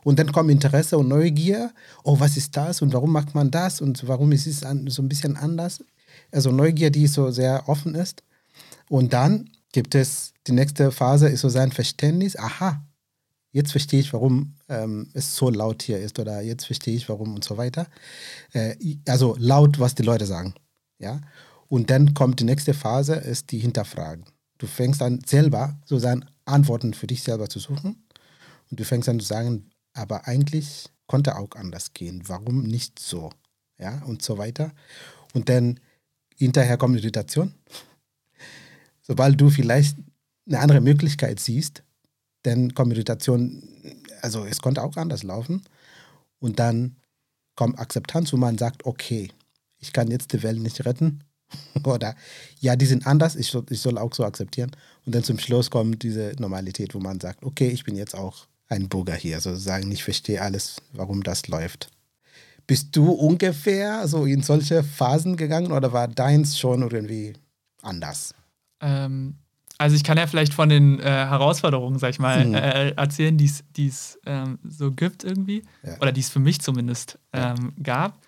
[0.04, 1.72] Und dann kommt Interesse und Neugier.
[2.04, 5.10] Oh, was ist das und warum macht man das und warum ist es so ein
[5.10, 5.84] bisschen anders?
[6.32, 8.24] Also Neugier, die so sehr offen ist.
[8.90, 12.38] Und dann gibt es die nächste Phase, ist so sein Verständnis.
[12.38, 12.86] Aha,
[13.52, 17.36] jetzt verstehe ich, warum ähm, es so laut hier ist oder jetzt verstehe ich, warum
[17.36, 17.88] und so weiter.
[18.54, 18.76] Äh,
[19.08, 20.54] also laut, was die Leute sagen.
[21.00, 21.22] Ja.
[21.68, 24.26] Und dann kommt die nächste Phase, ist die Hinterfragen.
[24.58, 28.08] Du fängst an selber so seine Antworten für dich selber zu suchen
[28.72, 32.24] und du fängst an zu sagen, aber eigentlich konnte auch anders gehen.
[32.28, 33.32] Warum nicht so?
[33.80, 34.72] Ja, und so weiter.
[35.34, 35.80] Und dann
[36.38, 37.54] hinterher kommt Irritation.
[39.02, 39.98] Sobald du vielleicht
[40.48, 41.84] eine andere Möglichkeit siehst,
[42.44, 43.64] dann kommt Irritation,
[44.22, 45.64] also es konnte auch anders laufen.
[46.40, 46.96] Und dann
[47.56, 49.30] kommt Akzeptanz, wo man sagt, okay,
[49.80, 51.24] ich kann jetzt die Welt nicht retten,
[51.84, 52.16] Oder
[52.60, 54.72] ja, die sind anders, ich soll, ich soll auch so akzeptieren.
[55.06, 58.48] Und dann zum Schluss kommt diese Normalität, wo man sagt, okay, ich bin jetzt auch
[58.68, 61.90] ein Bürger hier, sozusagen, ich verstehe alles, warum das läuft.
[62.68, 67.34] Bist du ungefähr so in solche Phasen gegangen oder war deins schon irgendwie
[67.82, 68.34] anders?
[68.82, 69.36] Ähm,
[69.78, 72.54] also ich kann ja vielleicht von den äh, Herausforderungen, sag ich mal, hm.
[72.56, 75.64] äh, erzählen, die es ähm, so gibt irgendwie.
[75.84, 75.98] Ja.
[76.02, 78.20] Oder die es für mich zumindest ähm, gab.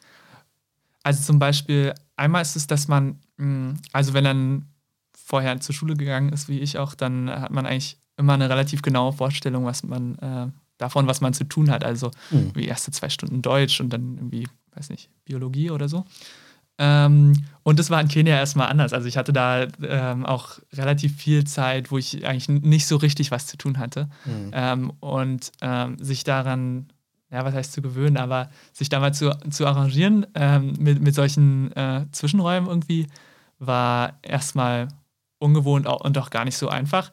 [1.04, 4.66] Also zum Beispiel, einmal ist es, dass man, mh, hm, also wenn dann
[5.14, 8.82] vorher zur Schule gegangen ist, wie ich auch, dann hat man eigentlich immer eine relativ
[8.82, 10.48] genaue Vorstellung, was man äh,
[10.80, 11.84] davon, was man zu tun hat.
[11.84, 12.52] Also mhm.
[12.56, 16.06] wie erste zwei Stunden Deutsch und dann irgendwie, weiß nicht, Biologie oder so.
[16.80, 18.94] Ähm, und das war in Kenia erstmal anders.
[18.94, 23.32] Also ich hatte da ähm, auch relativ viel Zeit, wo ich eigentlich nicht so richtig
[23.32, 24.10] was zu tun hatte.
[24.26, 24.52] Mhm.
[24.54, 26.88] Ähm, und ähm, sich daran,
[27.32, 31.14] ja, was heißt zu gewöhnen, aber sich da mal zu, zu arrangieren ähm, mit, mit
[31.14, 33.08] solchen äh, Zwischenräumen irgendwie,
[33.60, 34.88] war erstmal
[35.38, 37.12] ungewohnt und auch gar nicht so einfach.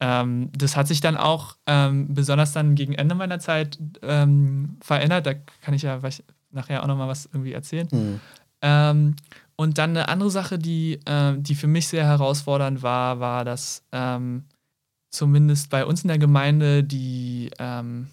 [0.00, 5.26] Ähm, das hat sich dann auch besonders dann gegen Ende meiner Zeit verändert.
[5.26, 6.00] Da kann ich ja
[6.52, 7.88] nachher auch nochmal was irgendwie erzählen.
[7.90, 8.20] Mhm.
[8.62, 9.16] Ähm,
[9.56, 13.82] und dann eine andere Sache, die, äh, die für mich sehr herausfordernd war, war, dass
[13.92, 14.44] ähm,
[15.10, 18.08] zumindest bei uns in der Gemeinde die, ähm,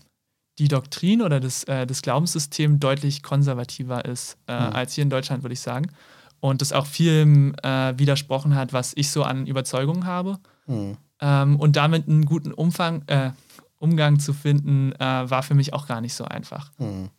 [0.60, 4.74] die Doktrin oder das, äh, das Glaubenssystem deutlich konservativer ist äh, mhm.
[4.74, 5.91] als hier in Deutschland, würde ich sagen.
[6.39, 10.39] Und das auch viel äh, widersprochen hat, was ich so an Überzeugungen habe.
[10.67, 10.98] Mhm.
[11.21, 13.32] Ähm, und damit einen guten Umfang, äh,
[13.78, 16.71] Umgang zu finden, äh, war für mich auch gar nicht so einfach.
[16.78, 17.10] Mhm.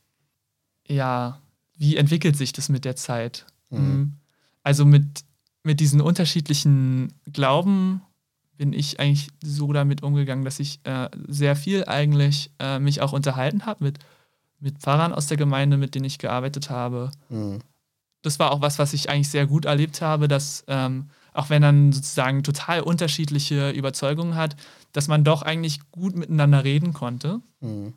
[0.86, 1.40] Ja,
[1.76, 3.46] wie entwickelt sich das mit der Zeit?
[3.70, 4.14] Mhm.
[4.62, 5.24] Also mit,
[5.62, 8.00] mit diesen unterschiedlichen Glauben
[8.56, 13.12] bin ich eigentlich so damit umgegangen, dass ich äh, sehr viel eigentlich äh, mich auch
[13.12, 13.98] unterhalten habe mit,
[14.60, 17.10] mit Pfarrern aus der Gemeinde, mit denen ich gearbeitet habe.
[17.28, 17.60] Mhm.
[18.22, 21.60] Das war auch was, was ich eigentlich sehr gut erlebt habe, dass ähm, auch wenn
[21.60, 24.56] man sozusagen total unterschiedliche Überzeugungen hat,
[24.92, 27.40] dass man doch eigentlich gut miteinander reden konnte.
[27.60, 27.94] Mhm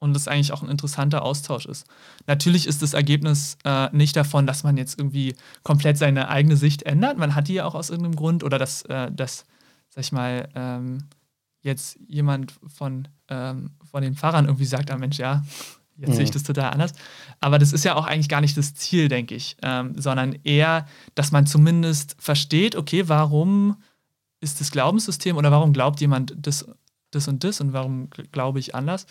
[0.00, 1.86] und das eigentlich auch ein interessanter Austausch ist.
[2.26, 6.82] Natürlich ist das Ergebnis äh, nicht davon, dass man jetzt irgendwie komplett seine eigene Sicht
[6.84, 7.18] ändert.
[7.18, 9.44] Man hat die ja auch aus irgendeinem Grund oder dass, äh, dass
[9.90, 11.04] sag ich mal, ähm,
[11.60, 15.44] jetzt jemand von, ähm, von den Pfarrern irgendwie sagt, ah Mensch, ja,
[16.00, 16.14] jetzt mhm.
[16.14, 16.34] sehe ich mhm.
[16.34, 16.92] das total anders.
[17.40, 20.86] Aber das ist ja auch eigentlich gar nicht das Ziel, denke ich, ähm, sondern eher,
[21.14, 23.76] dass man zumindest versteht, okay, warum
[24.40, 26.66] ist das Glaubenssystem oder warum glaubt jemand das,
[27.10, 29.06] das und das und warum glaube ich anders?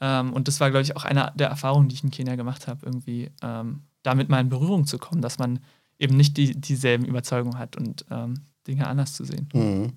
[0.00, 2.68] Ähm, und das war, glaube ich, auch eine der Erfahrungen, die ich in Kenia gemacht
[2.68, 5.60] habe, irgendwie ähm, damit mal in Berührung zu kommen, dass man
[5.98, 8.34] eben nicht die, dieselben Überzeugungen hat und ähm,
[8.66, 9.48] Dinge anders zu sehen.
[9.52, 9.92] Mhm.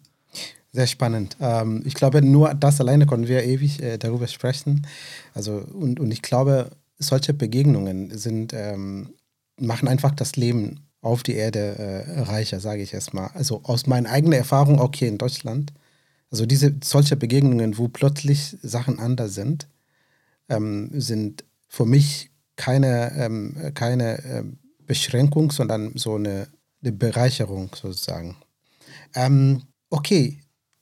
[0.73, 1.36] Sehr spannend.
[1.41, 4.88] Ähm, ich glaube, nur das alleine können wir ewig äh, darüber sprechen.
[5.34, 9.13] Also, und, und ich glaube, solche Begegnungen sind, ähm,
[9.57, 13.29] machen einfach das Leben auf die Erde äh, reicher, sage ich erstmal.
[13.34, 15.73] Also aus meiner eigenen Erfahrung auch hier in Deutschland.
[16.29, 19.67] Also diese solche Begegnungen, wo plötzlich Sachen anders sind,
[20.47, 26.47] ähm, sind für mich keine, ähm, keine ähm, Beschränkung, sondern so eine,
[26.81, 28.38] eine Bereicherung sozusagen.
[29.15, 30.39] Ähm, okay,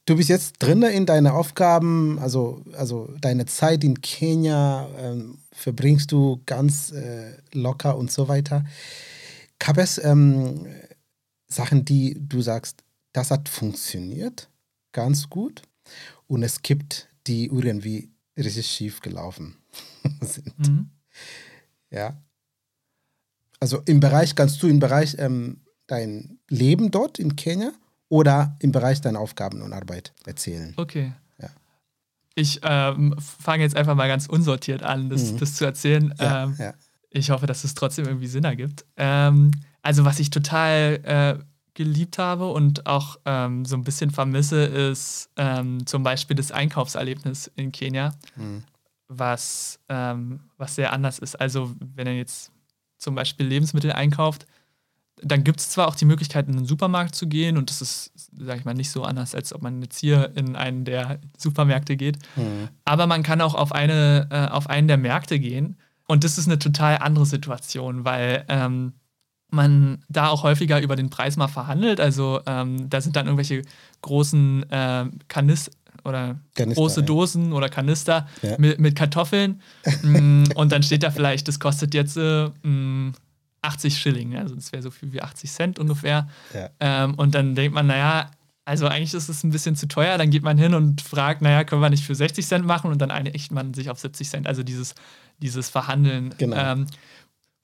[0.09, 6.11] du bist jetzt drin in deine Aufgaben, also, also deine Zeit in Kenia ähm, verbringst
[6.11, 8.65] du ganz äh, locker und so weiter.
[9.59, 10.65] Gab es ähm,
[11.47, 14.49] Sachen, die du sagst, das hat funktioniert
[14.91, 15.61] ganz gut
[16.27, 19.57] und es gibt die irgendwie richtig schief gelaufen?
[20.21, 20.57] sind.
[20.59, 20.89] Mhm.
[21.91, 22.21] Ja.
[23.59, 27.73] Also im Bereich, kannst du im Bereich ähm, dein Leben dort in Kenia
[28.09, 30.73] oder im Bereich deiner Aufgaben und Arbeit erzählen?
[30.77, 31.13] Okay.
[31.39, 31.49] Ja.
[32.35, 35.37] Ich ähm, fange jetzt einfach mal ganz unsortiert an, das, mhm.
[35.37, 36.13] das zu erzählen.
[36.19, 36.73] Ja, ähm, ja.
[37.11, 38.85] Ich hoffe, dass es trotzdem irgendwie Sinn ergibt.
[38.97, 41.43] Ähm, also, was ich total äh,
[41.73, 47.49] geliebt habe und auch ähm, so ein bisschen vermisse, ist ähm, zum Beispiel das Einkaufserlebnis
[47.55, 48.13] in Kenia.
[48.35, 48.63] Mhm
[49.09, 51.35] was, ähm, was sehr anders ist.
[51.35, 52.51] Also wenn er jetzt
[52.97, 54.45] zum Beispiel Lebensmittel einkauft,
[55.23, 58.11] dann gibt es zwar auch die Möglichkeit, in den Supermarkt zu gehen und das ist,
[58.37, 61.97] sage ich mal, nicht so anders, als ob man jetzt hier in einen der Supermärkte
[61.97, 62.17] geht.
[62.35, 62.69] Mhm.
[62.85, 65.77] Aber man kann auch auf, eine, äh, auf einen der Märkte gehen
[66.07, 68.93] und das ist eine total andere Situation, weil ähm,
[69.51, 71.99] man da auch häufiger über den Preis mal verhandelt.
[71.99, 73.63] Also ähm, da sind dann irgendwelche
[74.01, 75.71] großen äh, Kanis
[76.05, 78.55] oder Kanister, große Dosen oder Kanister ja.
[78.57, 79.61] mit, mit, Kartoffeln.
[80.01, 82.49] Mm, und dann steht da vielleicht, das kostet jetzt äh,
[83.61, 86.29] 80 mm, Schilling, also das wäre so viel wie 80 Cent ungefähr.
[86.53, 86.69] Ja.
[86.79, 88.31] Ähm, und dann denkt man, naja,
[88.69, 90.19] also eigentlich ist es ein bisschen zu teuer.
[90.19, 92.91] Dann geht man hin und fragt, naja, können wir nicht für 60 Cent machen?
[92.91, 94.47] Und dann einigt man sich auf 70 Cent.
[94.47, 94.93] Also dieses,
[95.39, 96.35] dieses Verhandeln.
[96.37, 96.55] Genau.
[96.55, 96.85] Ähm,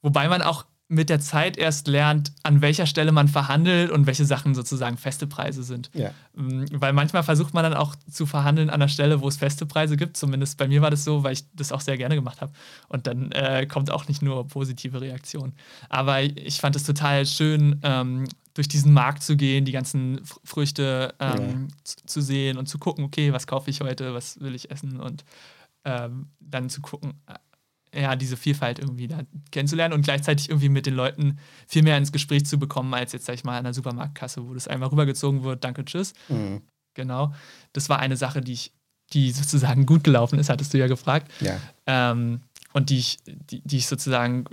[0.01, 4.25] wobei man auch mit der Zeit erst lernt, an welcher Stelle man verhandelt und welche
[4.25, 5.89] Sachen sozusagen feste Preise sind.
[5.93, 6.11] Ja.
[6.37, 9.65] Ähm, weil manchmal versucht man dann auch zu verhandeln an der Stelle, wo es feste
[9.65, 10.15] Preise gibt.
[10.15, 12.53] Zumindest bei mir war das so, weil ich das auch sehr gerne gemacht habe.
[12.87, 15.53] Und dann äh, kommt auch nicht nur positive Reaktion.
[15.89, 21.13] Aber ich fand es total schön, ähm, durch diesen Markt zu gehen, die ganzen Früchte
[21.19, 21.75] ähm, ja.
[21.83, 24.99] zu, zu sehen und zu gucken, okay, was kaufe ich heute, was will ich essen
[24.99, 25.25] und
[25.83, 27.13] ähm, dann zu gucken,
[27.95, 32.11] ja, diese Vielfalt irgendwie da kennenzulernen und gleichzeitig irgendwie mit den Leuten viel mehr ins
[32.11, 35.43] Gespräch zu bekommen, als jetzt, sag ich mal, an der Supermarktkasse, wo das einmal rübergezogen
[35.43, 36.13] wird, danke, tschüss.
[36.29, 36.61] Mhm.
[36.93, 37.33] Genau.
[37.73, 38.73] Das war eine Sache, die ich,
[39.13, 41.31] die sozusagen gut gelaufen ist, hattest du ja gefragt.
[41.41, 41.57] Ja.
[41.85, 42.41] Ähm,
[42.73, 44.45] und die ich, die, die ich sozusagen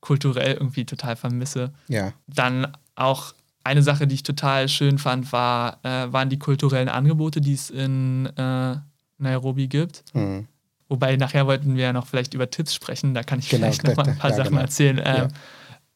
[0.00, 1.72] kulturell irgendwie total vermisse.
[1.88, 2.12] Ja.
[2.26, 7.40] Dann auch eine Sache, die ich total schön fand, war, äh, waren die kulturellen Angebote,
[7.40, 8.76] die es in äh,
[9.18, 10.04] Nairobi gibt.
[10.14, 10.48] Mhm.
[10.92, 13.84] Wobei nachher wollten wir ja noch vielleicht über Tipps sprechen, da kann ich genau, vielleicht
[13.84, 14.60] noch mal ein paar ja, Sachen genau.
[14.60, 14.98] erzählen.
[14.98, 15.28] Ähm, ja.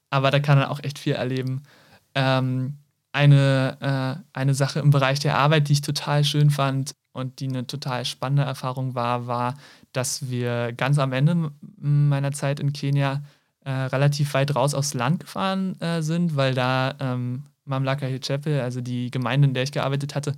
[0.08, 1.64] Aber da kann man auch echt viel erleben.
[2.14, 2.78] Ähm,
[3.12, 3.76] eine,
[4.22, 7.66] äh, eine Sache im Bereich der Arbeit, die ich total schön fand und die eine
[7.66, 9.56] total spannende Erfahrung war, war,
[9.92, 13.22] dass wir ganz am Ende meiner Zeit in Kenia
[13.66, 18.80] äh, relativ weit raus aufs Land gefahren äh, sind, weil da ähm, Mamlaka Hichepe, also
[18.80, 20.32] die Gemeinde, in der ich gearbeitet hatte,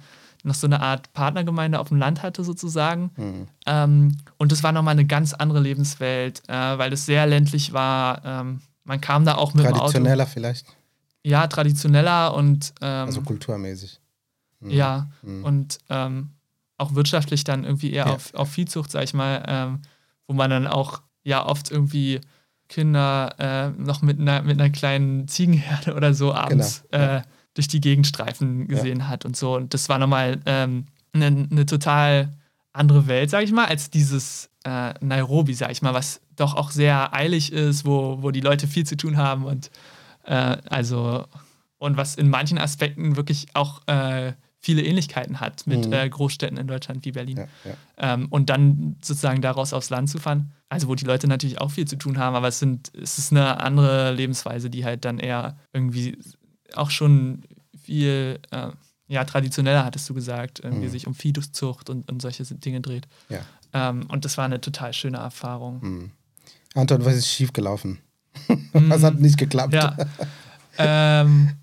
[0.44, 3.11] noch so eine Art Partnergemeinde auf dem Land hatte, sozusagen.
[3.16, 3.48] Mhm.
[3.66, 8.24] Ähm, und das war nochmal eine ganz andere Lebenswelt, äh, weil es sehr ländlich war.
[8.24, 9.81] Ähm, man kam da auch mit dem Auto.
[9.81, 10.66] Traditioneller vielleicht?
[11.24, 12.72] Ja, traditioneller und.
[12.81, 14.01] Ähm, also kulturmäßig.
[14.61, 14.70] Mhm.
[14.70, 15.44] Ja, mhm.
[15.44, 16.31] und ähm,
[16.79, 18.14] auch wirtschaftlich dann irgendwie eher ja.
[18.14, 19.83] auf, auf Viehzucht, sag ich mal, ähm,
[20.27, 22.20] wo man dann auch ja oft irgendwie
[22.68, 26.85] Kinder äh, noch mit einer, mit einer kleinen Ziegenherde oder so abends.
[26.90, 27.16] Genau.
[27.16, 27.22] Äh,
[27.59, 29.09] durch die Gegend streifen gesehen ja.
[29.09, 29.57] hat und so.
[29.57, 32.33] Und das war nochmal ähm, eine, eine total
[32.73, 36.71] andere Welt, sag ich mal, als dieses äh, Nairobi, sag ich mal, was doch auch
[36.71, 39.73] sehr eilig ist, wo, wo die Leute viel zu tun haben und
[40.25, 41.25] äh, also
[41.79, 45.92] und was in manchen Aspekten wirklich auch äh, viele Ähnlichkeiten hat mit mhm.
[45.92, 47.38] Äh, Großstädten in Deutschland wie Berlin.
[47.38, 48.14] Ja, ja.
[48.14, 51.71] Ähm, und dann sozusagen daraus aufs Land zu fahren, also wo die Leute natürlich auch
[51.71, 55.18] viel zu tun haben, aber es, sind, es ist eine andere Lebensweise, die halt dann
[55.18, 56.18] eher irgendwie
[56.74, 57.42] auch schon
[57.83, 58.68] viel äh,
[59.09, 60.90] ja, traditioneller, hattest du gesagt, irgendwie mhm.
[60.90, 63.09] sich um Viehzucht und, und solche Dinge dreht.
[63.28, 63.40] Ja.
[63.72, 65.81] Ähm, und das war eine total schöne Erfahrung.
[65.81, 66.11] Mhm.
[66.74, 67.98] Anton, was ist schiefgelaufen?
[68.72, 69.72] was hat nicht geklappt?
[69.72, 69.96] Ja.
[70.76, 71.54] ähm,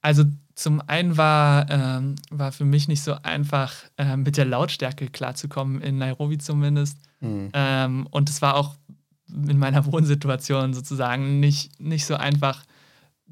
[0.00, 5.08] also zum einen war, ähm, war für mich nicht so einfach, äh, mit der Lautstärke
[5.08, 6.98] klarzukommen, in Nairobi zumindest.
[7.20, 7.50] Mhm.
[7.52, 8.76] Ähm, und es war auch
[9.28, 12.62] in meiner Wohnsituation sozusagen nicht, nicht so einfach,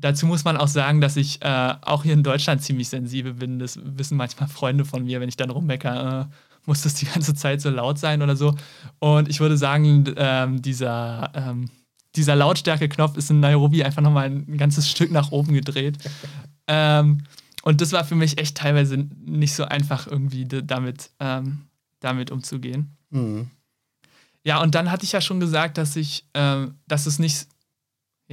[0.02, 3.60] Dazu muss man auch sagen, dass ich äh, auch hier in Deutschland ziemlich sensibel bin.
[3.60, 6.34] Das wissen manchmal Freunde von mir, wenn ich dann rummecker, äh,
[6.66, 8.54] muss das die ganze Zeit so laut sein oder so.
[8.98, 11.70] Und ich würde sagen, ähm, dieser, ähm,
[12.16, 15.98] dieser Lautstärke-Knopf ist in Nairobi einfach nochmal ein ganzes Stück nach oben gedreht.
[16.66, 17.22] ähm,
[17.62, 21.66] und das war für mich echt teilweise nicht so einfach, irgendwie damit, ähm,
[22.00, 22.96] damit umzugehen.
[23.10, 23.50] Mhm.
[24.44, 27.46] Ja, und dann hatte ich ja schon gesagt, dass ich, äh, dass es nicht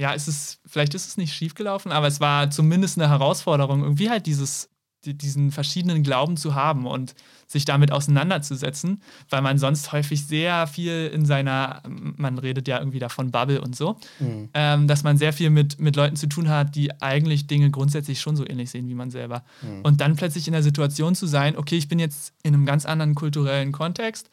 [0.00, 4.08] ja, es ist, vielleicht ist es nicht schiefgelaufen, aber es war zumindest eine Herausforderung, irgendwie
[4.08, 4.70] halt dieses,
[5.04, 7.14] die, diesen verschiedenen Glauben zu haben und
[7.46, 12.98] sich damit auseinanderzusetzen, weil man sonst häufig sehr viel in seiner, man redet ja irgendwie
[12.98, 14.48] davon Bubble und so, mhm.
[14.54, 18.22] ähm, dass man sehr viel mit, mit Leuten zu tun hat, die eigentlich Dinge grundsätzlich
[18.22, 19.44] schon so ähnlich sehen wie man selber.
[19.60, 19.82] Mhm.
[19.82, 22.86] Und dann plötzlich in der Situation zu sein, okay, ich bin jetzt in einem ganz
[22.86, 24.30] anderen kulturellen Kontext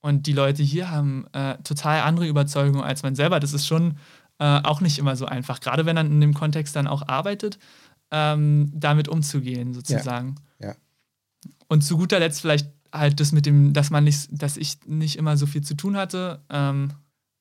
[0.00, 3.38] und die Leute hier haben äh, total andere Überzeugungen als man selber.
[3.38, 3.98] Das ist schon
[4.38, 7.58] äh, auch nicht immer so einfach, gerade wenn man in dem Kontext dann auch arbeitet,
[8.10, 10.36] ähm, damit umzugehen, sozusagen.
[10.60, 10.68] Ja.
[10.68, 10.74] ja.
[11.68, 15.16] Und zu guter Letzt vielleicht halt das mit dem, dass man nicht, dass ich nicht
[15.16, 16.92] immer so viel zu tun hatte, ähm,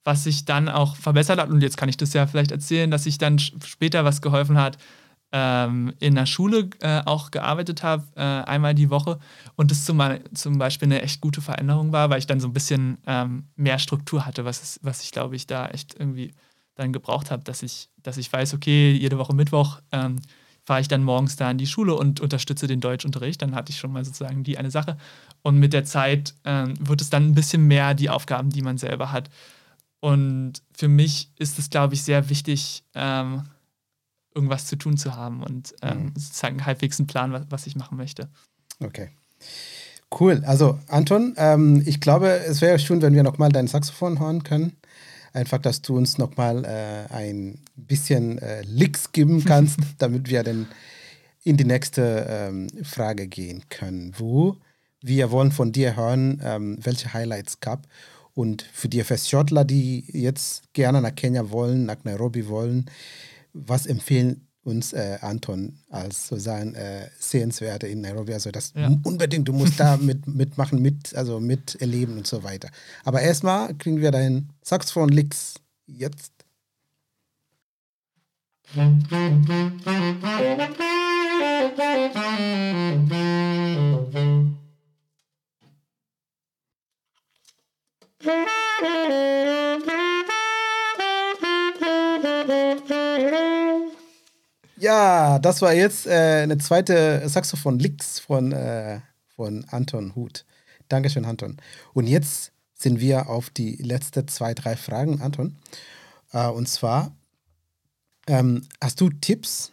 [0.03, 1.49] was sich dann auch verbessert hat.
[1.49, 4.77] Und jetzt kann ich das ja vielleicht erzählen, dass sich dann später was geholfen hat,
[5.31, 9.19] ähm, in der Schule äh, auch gearbeitet habe, äh, einmal die Woche.
[9.55, 10.01] Und das zum,
[10.33, 13.79] zum Beispiel eine echt gute Veränderung war, weil ich dann so ein bisschen ähm, mehr
[13.79, 16.33] Struktur hatte, was, was ich glaube ich da echt irgendwie
[16.75, 20.17] dann gebraucht habe, dass ich, dass ich weiß, okay, jede Woche Mittwoch ähm,
[20.65, 23.41] fahre ich dann morgens da in die Schule und unterstütze den Deutschunterricht.
[23.41, 24.97] Dann hatte ich schon mal sozusagen die eine Sache.
[25.41, 28.77] Und mit der Zeit ähm, wird es dann ein bisschen mehr die Aufgaben, die man
[28.77, 29.29] selber hat.
[29.99, 33.43] Und für mich ist es, glaube ich, sehr wichtig, ähm,
[34.35, 36.13] irgendwas zu tun zu haben und ähm, mhm.
[36.15, 38.29] sozusagen halbwegs einen Plan, was, was ich machen möchte.
[38.79, 39.09] Okay.
[40.19, 40.43] Cool.
[40.45, 44.77] Also, Anton, ähm, ich glaube, es wäre schön, wenn wir nochmal dein Saxophon hören können.
[45.33, 50.67] Einfach, dass du uns nochmal äh, ein bisschen äh, Licks geben kannst, damit wir dann
[51.43, 54.13] in die nächste ähm, Frage gehen können.
[54.17, 54.57] Wo
[55.01, 57.87] wir wollen von dir hören, ähm, welche Highlights gab.
[58.33, 62.89] Und für die FS-Schottler, die jetzt gerne nach Kenia wollen, nach Nairobi wollen,
[63.53, 68.33] was empfehlen uns äh, Anton als sozusagen äh, Sehenswerte in Nairobi.
[68.33, 68.89] Also das ja.
[69.03, 72.69] unbedingt, du musst da mit, mitmachen, mit, also miterleben und so weiter.
[73.03, 75.55] Aber erstmal kriegen wir dein Saxophon Licks
[75.85, 76.31] jetzt.
[94.83, 98.99] Ja, das war jetzt äh, eine zweite Saxophon Licks von, äh,
[99.33, 100.43] von Anton Huth.
[100.89, 101.55] Dankeschön, Anton.
[101.93, 105.55] Und jetzt sind wir auf die letzten zwei, drei Fragen, Anton.
[106.33, 107.15] Äh, und zwar,
[108.27, 109.71] ähm, hast du Tipps,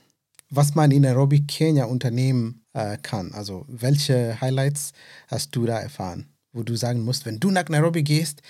[0.48, 3.32] was man in Nairobi, Kenia unternehmen äh, kann?
[3.32, 4.92] Also, welche Highlights
[5.26, 8.42] hast du da erfahren, wo du sagen musst, wenn du nach Nairobi gehst,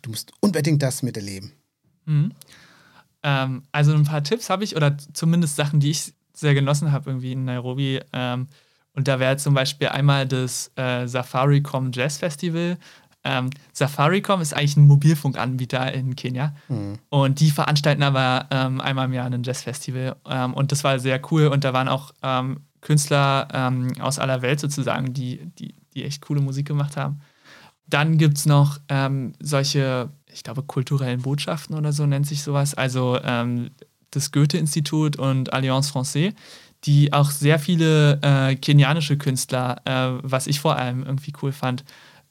[0.00, 1.52] du musst unbedingt das miterleben?
[2.06, 2.32] Mhm.
[3.26, 7.10] Ähm, also ein paar Tipps habe ich oder zumindest Sachen, die ich sehr genossen habe
[7.10, 8.00] irgendwie in Nairobi.
[8.12, 8.46] Ähm,
[8.92, 12.78] und da wäre zum Beispiel einmal das äh, Safaricom Jazz Festival.
[13.24, 16.54] Ähm, Safaricom ist eigentlich ein Mobilfunkanbieter in Kenia.
[16.68, 17.00] Mhm.
[17.08, 20.14] Und die veranstalten aber ähm, einmal im Jahr ein Jazzfestival.
[20.30, 21.48] Ähm, und das war sehr cool.
[21.48, 26.22] Und da waren auch ähm, Künstler ähm, aus aller Welt sozusagen, die, die, die echt
[26.22, 27.20] coole Musik gemacht haben.
[27.88, 32.74] Dann gibt es noch ähm, solche ich glaube, kulturellen Botschaften oder so nennt sich sowas.
[32.74, 33.70] Also ähm,
[34.10, 36.34] das Goethe-Institut und Alliance Française,
[36.84, 41.84] die auch sehr viele äh, kenianische Künstler, äh, was ich vor allem irgendwie cool fand,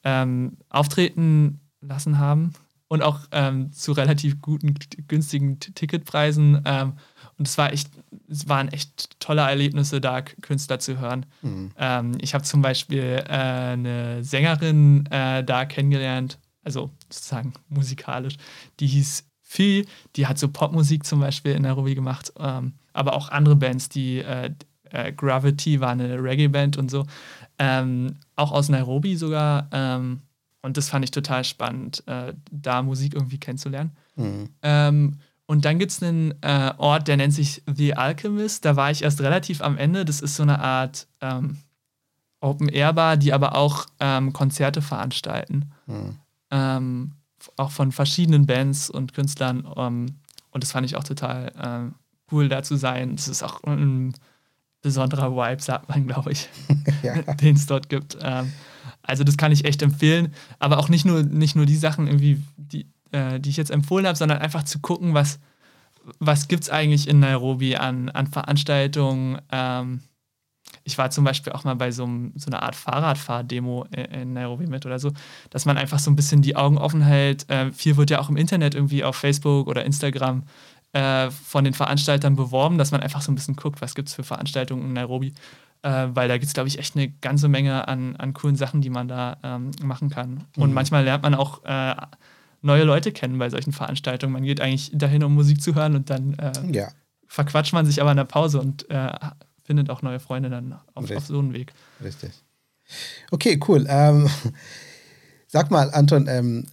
[0.04, 2.54] ähm, auftreten lassen haben
[2.88, 4.76] und auch ähm, zu relativ guten,
[5.08, 6.62] günstigen Ticketpreisen.
[6.64, 6.94] Ähm,
[7.40, 7.90] und es war echt,
[8.30, 11.26] es waren echt tolle Erlebnisse, da Künstler zu hören.
[11.42, 11.72] Mhm.
[11.78, 18.36] Ähm, ich habe zum Beispiel äh, eine Sängerin äh, da kennengelernt, also sozusagen musikalisch.
[18.80, 19.86] Die hieß Phi,
[20.16, 24.18] die hat so Popmusik zum Beispiel in Nairobi gemacht, ähm, aber auch andere Bands, die
[24.18, 24.52] äh,
[24.90, 27.06] äh, Gravity war eine Reggae-Band und so,
[27.60, 29.70] ähm, auch aus Nairobi sogar.
[29.72, 30.22] Ähm,
[30.62, 33.92] und das fand ich total spannend, äh, da Musik irgendwie kennenzulernen.
[34.16, 34.50] Mhm.
[34.64, 38.66] Ähm, und dann gibt es einen äh, Ort, der nennt sich The Alchemist.
[38.66, 40.06] Da war ich erst relativ am Ende.
[40.06, 41.58] Das ist so eine Art ähm,
[42.40, 45.72] Open-Air-Bar, die aber auch ähm, Konzerte veranstalten.
[45.86, 46.18] Mhm
[46.56, 47.12] ähm,
[47.58, 49.68] auch von verschiedenen Bands und Künstlern.
[49.76, 50.06] Ähm,
[50.52, 51.96] und das fand ich auch total ähm,
[52.32, 53.14] cool, da zu sein.
[53.14, 54.14] Es ist auch ein
[54.82, 56.48] besonderer Vibe, sagt man, glaube ich,
[57.04, 57.22] ja.
[57.34, 58.18] den es dort gibt.
[58.22, 58.52] Ähm,
[59.04, 60.34] also das kann ich echt empfehlen.
[60.60, 64.08] Aber auch nicht nur, nicht nur die Sachen, irgendwie, die, äh, die ich jetzt empfohlen
[64.08, 65.40] habe, sondern einfach zu gucken, was,
[66.20, 69.42] was gibt es eigentlich in Nairobi an, an Veranstaltungen.
[69.52, 70.02] Ähm,
[70.84, 74.68] ich war zum Beispiel auch mal bei so, einem, so einer Art Fahrradfahrdemo in Nairobi
[74.68, 75.12] mit oder so,
[75.50, 77.50] dass man einfach so ein bisschen die Augen offen hält.
[77.50, 80.44] Äh, viel wird ja auch im Internet irgendwie auf Facebook oder Instagram
[80.94, 84.16] äh, von den Veranstaltern beworben, dass man einfach so ein bisschen guckt, was gibt es
[84.16, 85.34] für Veranstaltungen in Nairobi.
[85.82, 88.82] Äh, weil da gibt es, glaube ich, echt eine ganze Menge an, an coolen Sachen,
[88.82, 90.46] die man da ähm, machen kann.
[90.58, 90.74] Und mhm.
[90.74, 91.96] manchmal lernt man auch äh,
[92.62, 94.34] neue Leute kennen bei solchen Veranstaltungen.
[94.34, 96.88] Man geht eigentlich dahin, um Musik zu hören und dann äh, ja.
[97.28, 99.12] verquatscht man sich aber in der Pause und äh,
[99.66, 101.74] findet auch neue Freunde dann auf, auf so einen Weg.
[102.04, 102.32] Richtig.
[103.32, 103.86] Okay, cool.
[103.90, 104.30] Ähm,
[105.48, 106.68] sag mal, Anton, ähm,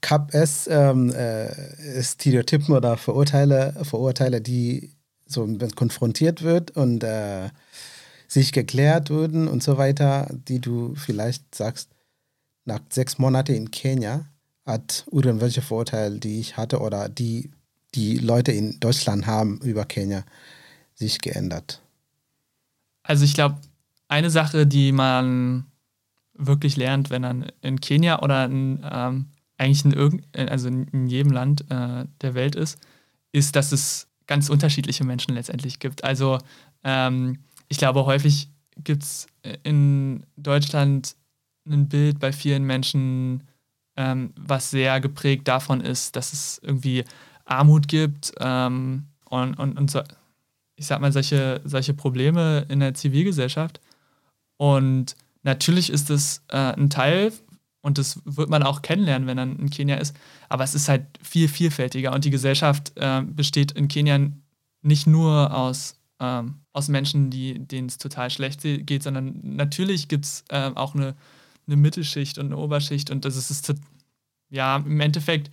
[0.00, 4.92] gab es ähm, äh, Stereotypen oder Verurteile, Verurteile, die
[5.26, 7.48] so konfrontiert wird und äh,
[8.28, 11.88] sich geklärt wurden und so weiter, die du vielleicht sagst,
[12.66, 14.26] nach sechs Monaten in Kenia
[14.66, 17.50] hat irgendwelche Vorurteile, die ich hatte oder die
[17.94, 20.24] die Leute in Deutschland haben über Kenia,
[20.94, 21.80] sich geändert?
[23.04, 23.60] Also ich glaube,
[24.08, 25.66] eine Sache, die man
[26.34, 29.26] wirklich lernt, wenn man in Kenia oder in, ähm,
[29.56, 32.80] eigentlich in, irgend, also in jedem Land äh, der Welt ist,
[33.30, 36.02] ist, dass es ganz unterschiedliche Menschen letztendlich gibt.
[36.02, 36.38] Also
[36.82, 37.38] ähm,
[37.68, 38.48] ich glaube, häufig
[38.82, 39.26] gibt es
[39.62, 41.14] in Deutschland
[41.68, 43.44] ein Bild bei vielen Menschen,
[43.96, 47.04] ähm, was sehr geprägt davon ist, dass es irgendwie
[47.44, 50.02] Armut gibt ähm, und, und, und so,
[50.76, 53.80] ich sag mal, solche, solche Probleme in der Zivilgesellschaft.
[54.56, 57.32] Und natürlich ist es äh, ein Teil,
[57.82, 60.16] und das wird man auch kennenlernen, wenn man in Kenia ist,
[60.48, 62.12] aber es ist halt viel vielfältiger.
[62.12, 64.30] Und die Gesellschaft äh, besteht in Kenia
[64.80, 70.44] nicht nur aus, ähm, aus Menschen, denen es total schlecht geht, sondern natürlich gibt es
[70.48, 71.14] äh, auch eine,
[71.66, 73.10] eine Mittelschicht und eine Oberschicht.
[73.10, 73.74] Und das ist,
[74.50, 75.50] ja, im Endeffekt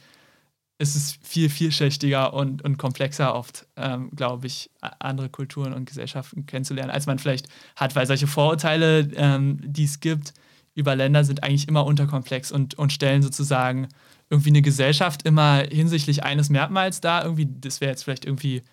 [0.82, 6.48] ist es viel vielschichtiger und, und komplexer oft, ähm, glaube ich, andere Kulturen und Gesellschaften
[6.48, 10.34] kennenzulernen, als man vielleicht hat, weil solche Vorurteile, ähm, die es gibt
[10.74, 13.90] über Länder, sind eigentlich immer unterkomplex und, und stellen sozusagen
[14.32, 18.64] irgendwie eine Gesellschaft immer hinsichtlich eines Merkmals da, irgendwie, das wäre jetzt vielleicht irgendwie,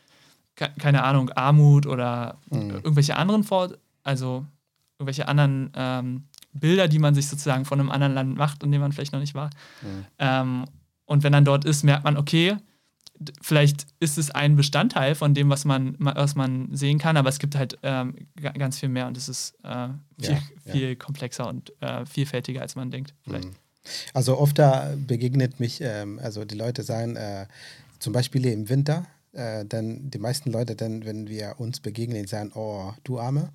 [0.55, 2.71] keine Ahnung, Armut oder mhm.
[2.71, 3.71] irgendwelche anderen Vor
[4.03, 4.47] also
[4.99, 8.81] irgendwelche anderen ähm, Bilder, die man sich sozusagen von einem anderen Land macht, in dem
[8.81, 9.51] man vielleicht noch nicht war.
[9.83, 10.07] Mhm.
[11.09, 12.59] Und wenn dann dort ist, merkt man, okay,
[13.41, 17.39] vielleicht ist es ein Bestandteil von dem, was man, was man sehen kann, aber es
[17.39, 19.89] gibt halt ähm, ganz viel mehr und es ist äh,
[20.21, 23.15] viel, ja, viel komplexer und äh, vielfältiger, als man denkt.
[23.25, 23.49] Vielleicht.
[23.49, 23.55] Mhm.
[24.13, 27.47] Also oft da begegnet mich, ähm, also die Leute sagen, äh,
[27.99, 32.53] zum Beispiel im Winter, äh, dann die meisten Leute dann, wenn wir uns begegnen, sagen,
[32.55, 33.49] oh, du Arme.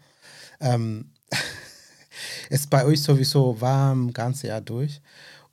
[0.59, 1.11] Ähm,
[2.49, 5.01] ist bei euch sowieso warm, ganze Jahr durch.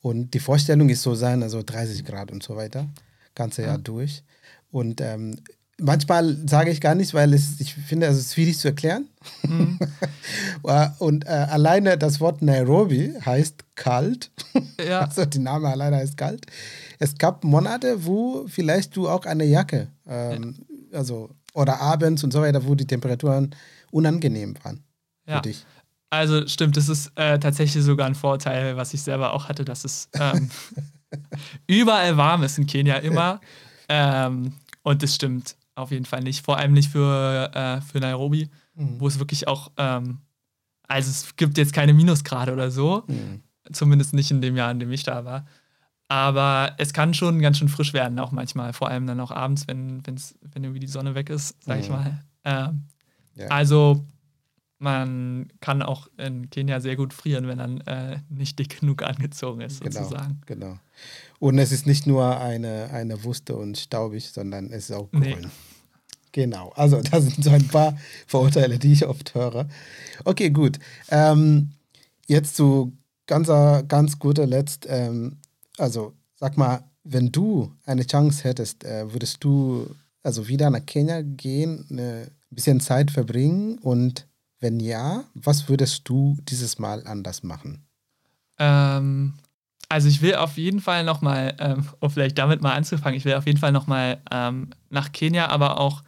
[0.03, 2.89] Und die Vorstellung ist so sein, also 30 Grad und so weiter,
[3.35, 3.79] ganze Jahr ja.
[3.79, 4.23] durch.
[4.71, 5.37] Und ähm,
[5.81, 9.09] manchmal sage ich gar nicht, weil es, ich finde, es ist schwierig zu erklären.
[9.43, 9.79] Mhm.
[10.99, 14.31] und äh, alleine das Wort Nairobi heißt kalt.
[14.81, 15.01] Ja.
[15.11, 16.47] Also die Name alleine heißt kalt.
[16.99, 20.57] Es gab Monate, wo vielleicht du auch eine Jacke, ähm,
[20.91, 20.99] ja.
[20.99, 23.55] also oder abends und so weiter, wo die Temperaturen
[23.91, 24.85] unangenehm waren
[25.27, 25.37] ja.
[25.37, 25.65] für dich.
[26.11, 29.85] Also stimmt, das ist äh, tatsächlich sogar ein Vorteil, was ich selber auch hatte, dass
[29.85, 30.51] es ähm,
[31.69, 33.41] überall warm ist in Kenia immer.
[33.89, 36.45] Ähm, und das stimmt auf jeden Fall nicht.
[36.45, 39.01] Vor allem nicht für, äh, für Nairobi, mhm.
[39.01, 40.19] wo es wirklich auch, ähm,
[40.89, 43.05] also es gibt jetzt keine Minusgrade oder so.
[43.07, 43.43] Mhm.
[43.73, 45.47] Zumindest nicht in dem Jahr, in dem ich da war.
[46.09, 48.73] Aber es kann schon ganz schön frisch werden, auch manchmal.
[48.73, 51.83] Vor allem dann auch abends, wenn, wenn's, wenn irgendwie die Sonne weg ist, sag mhm.
[51.85, 52.25] ich mal.
[52.45, 52.87] Ähm,
[53.37, 53.47] ja.
[53.47, 54.05] Also
[54.81, 59.61] man kann auch in Kenia sehr gut frieren, wenn man äh, nicht dick genug angezogen
[59.61, 60.41] ist, genau, sozusagen.
[60.47, 60.79] Genau.
[61.39, 65.23] Und es ist nicht nur eine, eine Wuste und staubig, sondern es ist auch grün.
[65.23, 65.49] Nee.
[66.33, 66.71] Genau.
[66.71, 69.69] Also, das sind so ein paar Vorurteile, die ich oft höre.
[70.25, 70.79] Okay, gut.
[71.11, 71.73] Ähm,
[72.27, 73.49] jetzt zu ganz,
[73.87, 74.87] ganz guter Letzt.
[74.89, 75.37] Ähm,
[75.77, 81.23] also, sag mal, wenn du eine Chance hättest, äh, würdest du also wieder nach Kenia
[81.23, 84.27] gehen, ein bisschen Zeit verbringen und
[84.61, 87.87] wenn ja, was würdest du dieses Mal anders machen?
[88.59, 89.35] Ähm,
[89.89, 93.35] also ich will auf jeden Fall nochmal, ähm, um vielleicht damit mal anzufangen, ich will
[93.35, 96.03] auf jeden Fall nochmal ähm, nach Kenia, aber auch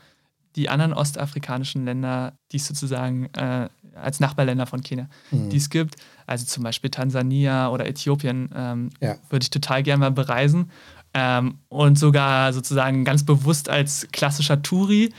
[0.55, 5.49] die anderen ostafrikanischen Länder, die es sozusagen äh, als Nachbarländer von Kenia, mhm.
[5.49, 5.97] die es gibt,
[6.27, 9.17] also zum Beispiel Tansania oder Äthiopien, ähm, ja.
[9.31, 10.71] würde ich total gerne mal bereisen.
[11.15, 15.13] Ähm, und sogar sozusagen ganz bewusst als klassischer Touri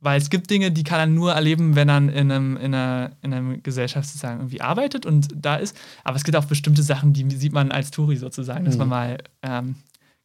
[0.00, 3.10] weil es gibt Dinge, die kann er nur erleben, wenn er in, einem, in, einer,
[3.22, 5.76] in einer Gesellschaft sozusagen irgendwie arbeitet und da ist.
[6.04, 8.90] Aber es gibt auch bestimmte Sachen, die sieht man als Touri sozusagen, dass man mhm.
[8.90, 9.74] mal ähm,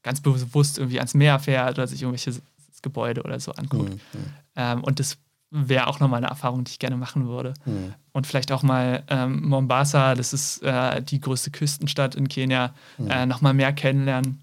[0.03, 2.39] ganz bewusst irgendwie ans Meer fährt oder sich irgendwelche
[2.81, 3.93] Gebäude oder so anguckt.
[3.93, 4.19] Mhm.
[4.55, 5.17] Ähm, und das
[5.49, 7.53] wäre auch nochmal eine Erfahrung, die ich gerne machen würde.
[7.65, 7.93] Mhm.
[8.11, 13.09] Und vielleicht auch mal ähm, Mombasa, das ist äh, die größte Küstenstadt in Kenia, mhm.
[13.09, 14.41] äh, nochmal mehr kennenlernen.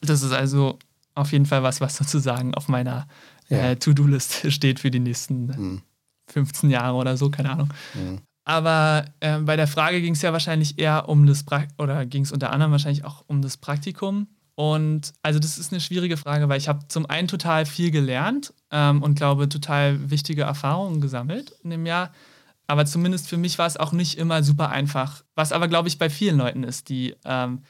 [0.00, 0.78] Das ist also
[1.14, 3.06] auf jeden Fall was, was sozusagen auf meiner
[3.50, 3.70] ja.
[3.70, 5.82] äh, To-Do-Liste steht für die nächsten mhm.
[6.28, 7.68] 15 Jahre oder so, keine Ahnung.
[7.94, 8.20] Mhm.
[8.44, 12.22] Aber äh, bei der Frage ging es ja wahrscheinlich eher um das pra oder ging
[12.22, 14.28] es unter anderem wahrscheinlich auch um das Praktikum.
[14.54, 18.52] Und also das ist eine schwierige Frage, weil ich habe zum einen total viel gelernt
[18.70, 22.10] ähm, und glaube total wichtige Erfahrungen gesammelt in dem Jahr.
[22.66, 25.24] Aber zumindest für mich war es auch nicht immer super einfach.
[25.34, 27.62] Was aber, glaube ich, bei vielen Leuten ist, die, ähm,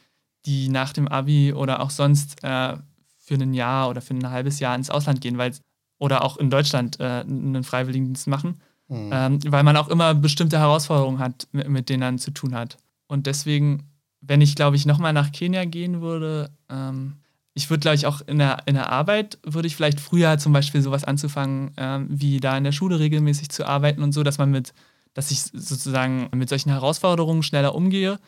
[0.47, 2.77] die nach dem Abi oder auch sonst äh,
[3.19, 5.53] für ein Jahr oder für ein halbes Jahr ins Ausland gehen, weil
[6.01, 9.11] oder auch in Deutschland äh, einen Freiwilligendienst machen, mhm.
[9.13, 12.79] ähm, weil man auch immer bestimmte Herausforderungen hat, mit, mit denen man zu tun hat.
[13.07, 13.85] Und deswegen,
[14.21, 17.19] wenn ich, glaube ich, nochmal nach Kenia gehen würde, ähm,
[17.53, 20.53] ich würde, glaube ich, auch in der, in der Arbeit, würde ich vielleicht früher zum
[20.53, 24.39] Beispiel sowas anzufangen, ähm, wie da in der Schule regelmäßig zu arbeiten und so, dass
[24.39, 24.73] man mit,
[25.13, 28.19] dass ich sozusagen mit solchen Herausforderungen schneller umgehe.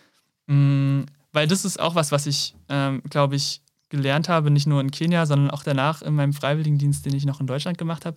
[0.46, 3.61] Mhm, weil das ist auch was, was ich, ähm, glaube ich,
[3.92, 7.40] gelernt habe, nicht nur in Kenia, sondern auch danach in meinem Freiwilligendienst, den ich noch
[7.40, 8.16] in Deutschland gemacht habe,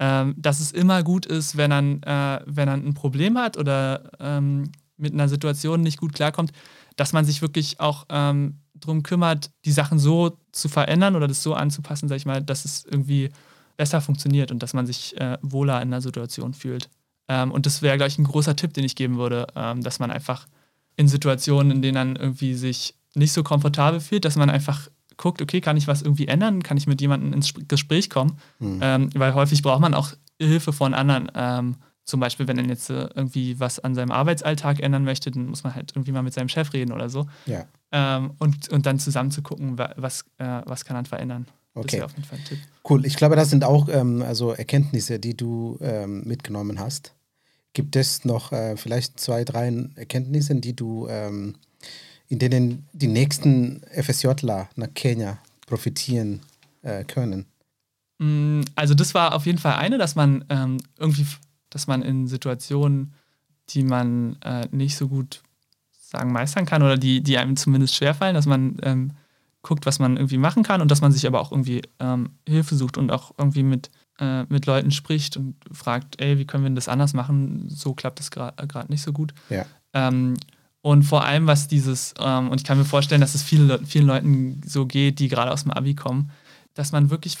[0.00, 4.10] ähm, dass es immer gut ist, wenn man, äh, wenn man ein Problem hat oder
[4.18, 6.52] ähm, mit einer Situation nicht gut klarkommt,
[6.96, 11.42] dass man sich wirklich auch ähm, darum kümmert, die Sachen so zu verändern oder das
[11.42, 13.28] so anzupassen, sag ich mal, dass es irgendwie
[13.76, 16.88] besser funktioniert und dass man sich äh, wohler in der Situation fühlt.
[17.28, 19.98] Ähm, und das wäre, glaube ich, ein großer Tipp, den ich geben würde, ähm, dass
[19.98, 20.46] man einfach
[20.96, 24.88] in Situationen, in denen man irgendwie sich nicht so komfortabel fühlt, dass man einfach
[25.22, 26.62] guckt, okay, kann ich was irgendwie ändern?
[26.64, 28.38] Kann ich mit jemandem ins Gespräch kommen?
[28.58, 28.80] Mhm.
[28.82, 31.30] Ähm, weil häufig braucht man auch Hilfe von anderen.
[31.34, 35.46] Ähm, zum Beispiel, wenn er jetzt äh, irgendwie was an seinem Arbeitsalltag ändern möchte, dann
[35.46, 37.26] muss man halt irgendwie mal mit seinem Chef reden oder so.
[37.46, 37.66] Ja.
[37.92, 41.46] Ähm, und, und dann zusammen zu gucken, was, äh, was kann man verändern.
[41.74, 42.02] Okay.
[42.02, 42.58] auf jeden Fall ein Tipp.
[42.88, 43.06] Cool.
[43.06, 47.14] Ich glaube, das sind auch ähm, also Erkenntnisse, die du ähm, mitgenommen hast.
[47.72, 51.54] Gibt es noch äh, vielleicht zwei, drei Erkenntnisse, die du ähm,
[52.32, 56.40] in denen die nächsten FSJler nach Kenia profitieren
[56.80, 57.44] äh, können?
[58.18, 61.26] Mm, also das war auf jeden Fall eine, dass man ähm, irgendwie,
[61.68, 63.12] dass man in Situationen,
[63.68, 65.42] die man äh, nicht so gut
[65.92, 69.10] sagen meistern kann oder die, die einem zumindest schwerfallen, dass man ähm,
[69.60, 72.76] guckt, was man irgendwie machen kann und dass man sich aber auch irgendwie ähm, Hilfe
[72.76, 76.70] sucht und auch irgendwie mit, äh, mit Leuten spricht und fragt, ey, wie können wir
[76.70, 77.68] das anders machen?
[77.68, 79.34] So klappt das gerade nicht so gut.
[79.50, 79.66] Ja.
[80.82, 84.06] Und vor allem, was dieses, ähm, und ich kann mir vorstellen, dass es viele, vielen
[84.06, 86.30] Leuten so geht, die gerade aus dem Abi kommen,
[86.74, 87.38] dass man wirklich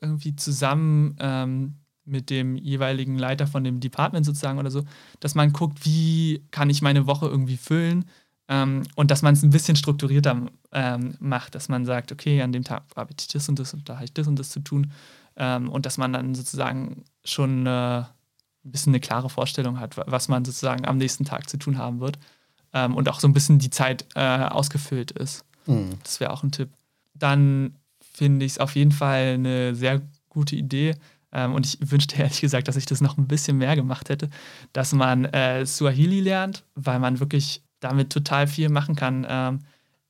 [0.00, 1.74] irgendwie zusammen ähm,
[2.04, 4.84] mit dem jeweiligen Leiter von dem Department sozusagen oder so,
[5.18, 8.04] dass man guckt, wie kann ich meine Woche irgendwie füllen
[8.48, 12.52] ähm, und dass man es ein bisschen strukturierter ähm, macht, dass man sagt, okay, an
[12.52, 14.60] dem Tag arbeite ich das und das und da habe ich das und das zu
[14.60, 14.92] tun
[15.36, 18.06] ähm, und dass man dann sozusagen schon äh, ein
[18.62, 22.18] bisschen eine klare Vorstellung hat, was man sozusagen am nächsten Tag zu tun haben wird
[22.84, 25.44] ähm, und auch so ein bisschen die Zeit äh, ausgefüllt ist.
[25.66, 25.90] Mhm.
[26.02, 26.70] Das wäre auch ein Tipp.
[27.14, 30.94] Dann finde ich es auf jeden Fall eine sehr gute Idee.
[31.32, 34.30] Ähm, und ich wünschte ehrlich gesagt, dass ich das noch ein bisschen mehr gemacht hätte,
[34.72, 39.26] dass man äh, Swahili lernt, weil man wirklich damit total viel machen kann.
[39.28, 39.60] Ähm,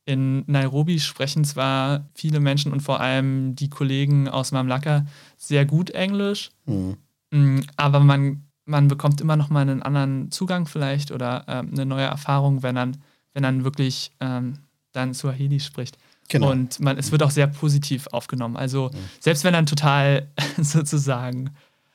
[0.05, 5.05] in Nairobi sprechen zwar viele Menschen und vor allem die Kollegen aus Mamlaka
[5.37, 6.97] sehr gut Englisch, mhm.
[7.31, 11.85] Mm, aber man man bekommt immer noch mal einen anderen Zugang vielleicht oder ähm, eine
[11.85, 12.97] neue Erfahrung, wenn dann,
[13.33, 14.59] wenn dann wirklich ähm,
[14.91, 15.97] dann Swahili spricht.
[16.29, 16.51] Genau.
[16.51, 18.55] Und man, es wird auch sehr positiv aufgenommen.
[18.55, 18.97] Also mhm.
[19.19, 21.49] selbst wenn dann total sozusagen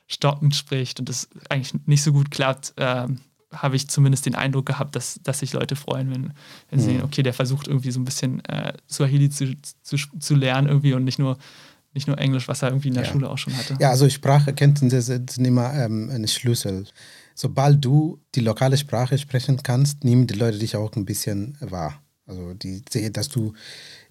[0.09, 3.21] stockend spricht und es eigentlich nicht so gut klappt, ähm,
[3.53, 6.33] habe ich zumindest den Eindruck gehabt, dass, dass sich Leute freuen, wenn,
[6.71, 6.93] wenn sie mhm.
[6.97, 10.95] sehen, okay, der versucht irgendwie so ein bisschen äh, Swahili zu, zu, zu lernen irgendwie
[10.95, 11.39] und nicht nur
[11.95, 13.11] nicht nur Englisch, was er irgendwie in der ja.
[13.11, 13.77] Schule auch schon hatte.
[13.81, 16.87] Ja, also Spracherkenntnisse sind immer ähm, ein Schlüssel.
[17.35, 22.01] Sobald du die lokale Sprache sprechen kannst, nehmen die Leute dich auch ein bisschen wahr.
[22.27, 22.83] Also die,
[23.13, 23.53] dass du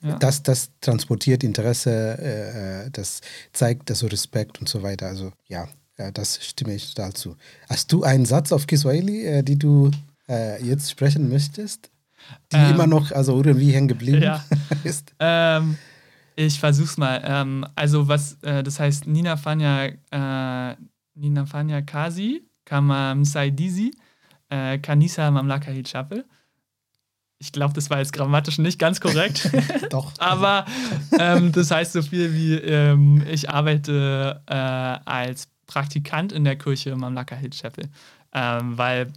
[0.01, 0.17] ja.
[0.17, 3.21] das, das transportiert Interesse, äh, äh das
[3.53, 5.07] zeigt das Respekt und so weiter.
[5.07, 5.67] Also ja,
[5.97, 7.35] ja, das stimme ich total zu.
[7.69, 9.91] Hast du einen Satz auf Kiswahili, äh, die du
[10.29, 11.89] äh, jetzt sprechen möchtest?
[12.51, 14.43] Die ähm, immer noch also irgendwie hängen geblieben ja.
[14.83, 15.13] ist?
[15.19, 15.77] Ähm,
[16.35, 17.21] ich versuch's mal.
[17.25, 20.75] Ähm, also was, äh, das heißt Nina Fanya, äh,
[21.15, 23.91] Nina Fanya Kasi, Kama Msaidizi,
[24.49, 26.25] äh, Kanisa Mamlaka Chapel.
[27.39, 29.49] Ich glaube, das war jetzt grammatisch nicht ganz korrekt.
[29.89, 30.13] Doch.
[30.19, 30.65] Aber
[31.19, 36.95] ähm, das heißt so viel wie, ähm, ich arbeite äh, als Praktikant in der Kirche
[36.95, 37.89] Mamlaka Hill Chapel.
[38.33, 39.11] Ähm, weil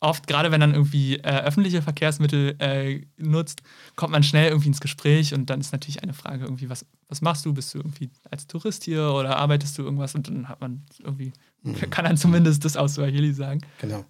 [0.00, 3.62] oft, gerade wenn man irgendwie äh, öffentliche Verkehrsmittel äh, nutzt,
[3.96, 7.20] kommt man schnell irgendwie ins Gespräch und dann ist natürlich eine Frage irgendwie, was, was
[7.20, 7.52] machst du?
[7.52, 10.14] Bist du irgendwie als Tourist hier oder arbeitest du irgendwas?
[10.14, 11.32] Und dann hat man irgendwie,
[11.62, 11.90] mhm.
[11.90, 13.60] kann dann zumindest das aus Swahili sagen.
[13.80, 14.04] Genau.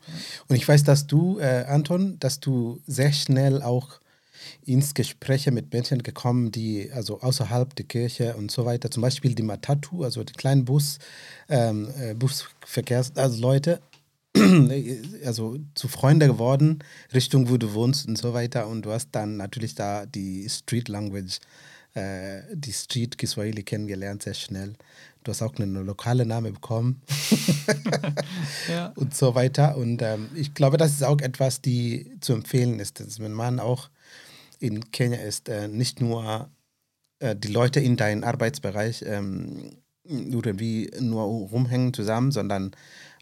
[0.48, 4.00] Und ich weiß, dass du, äh, Anton, dass du sehr schnell auch
[4.64, 9.34] ins Gespräch mit Menschen gekommen, die also außerhalb der Kirche und so weiter, zum Beispiel
[9.34, 10.98] die Matatu, also die kleinen Bus,
[11.48, 13.36] ähm, äh, Busverkehrs, also
[15.24, 16.80] also zu Freunde geworden,
[17.12, 18.66] Richtung, wo du wohnst und so weiter.
[18.68, 21.38] Und du hast dann natürlich da die Street Language,
[21.94, 24.74] äh, die Street Kiswahili kennengelernt, sehr schnell.
[25.24, 27.02] Du hast auch einen lokalen Namen bekommen
[28.68, 28.92] ja.
[28.96, 29.76] und so weiter.
[29.76, 33.60] Und ähm, ich glaube, das ist auch etwas, die zu empfehlen ist, dass wenn man
[33.60, 33.90] auch
[34.58, 36.50] in Kenia ist, äh, nicht nur
[37.20, 39.76] äh, die Leute in deinem Arbeitsbereich ähm,
[40.08, 42.72] irgendwie nur rumhängen zusammen, sondern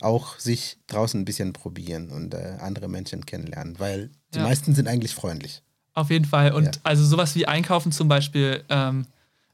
[0.00, 4.44] auch sich draußen ein bisschen probieren und äh, andere Menschen kennenlernen, weil die ja.
[4.44, 5.62] meisten sind eigentlich freundlich.
[5.94, 6.52] Auf jeden Fall.
[6.52, 6.72] Und ja.
[6.82, 9.06] also sowas wie Einkaufen zum Beispiel ähm,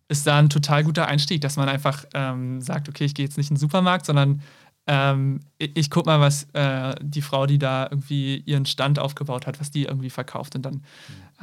[0.08, 3.38] ist da ein total guter Einstieg, dass man einfach ähm, sagt, okay, ich gehe jetzt
[3.38, 4.42] nicht in den Supermarkt, sondern
[4.86, 9.46] ähm, ich, ich guck mal, was äh, die Frau, die da irgendwie ihren Stand aufgebaut
[9.46, 10.56] hat, was die irgendwie verkauft.
[10.56, 10.82] Und dann, mhm.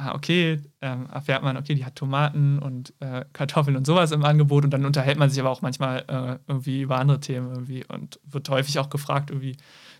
[0.00, 4.24] Ah, okay, ähm, erfährt man, okay, die hat Tomaten und äh, Kartoffeln und sowas im
[4.24, 4.64] Angebot.
[4.64, 8.18] Und dann unterhält man sich aber auch manchmal äh, irgendwie über andere Themen irgendwie und
[8.24, 9.56] wird häufig auch gefragt, irgendwie,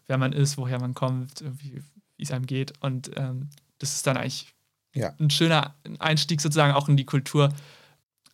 [0.07, 1.82] wer man ist, woher man kommt, wie
[2.18, 2.72] es einem geht.
[2.80, 4.55] Und ähm, das ist dann eigentlich
[4.94, 5.12] ja.
[5.20, 7.51] ein schöner Einstieg sozusagen auch in die Kultur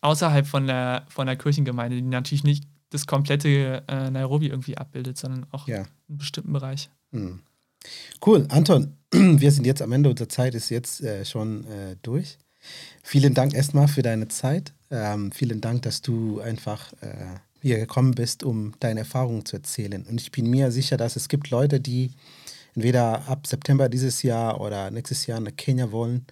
[0.03, 5.19] außerhalb von der, von der Kirchengemeinde, die natürlich nicht das komplette äh, Nairobi irgendwie abbildet,
[5.19, 5.79] sondern auch ja.
[5.79, 6.91] einen bestimmten Bereich.
[7.11, 7.41] Hm.
[8.25, 12.39] Cool, Anton, wir sind jetzt am Ende, unsere Zeit ist jetzt äh, schon äh, durch.
[13.03, 14.73] Vielen Dank erstmal für deine Zeit.
[14.91, 20.05] Ähm, vielen Dank, dass du einfach äh, hier gekommen bist, um deine Erfahrungen zu erzählen.
[20.09, 22.11] Und ich bin mir sicher, dass es gibt Leute, die
[22.75, 26.27] entweder ab September dieses Jahr oder nächstes Jahr nach Kenia wollen.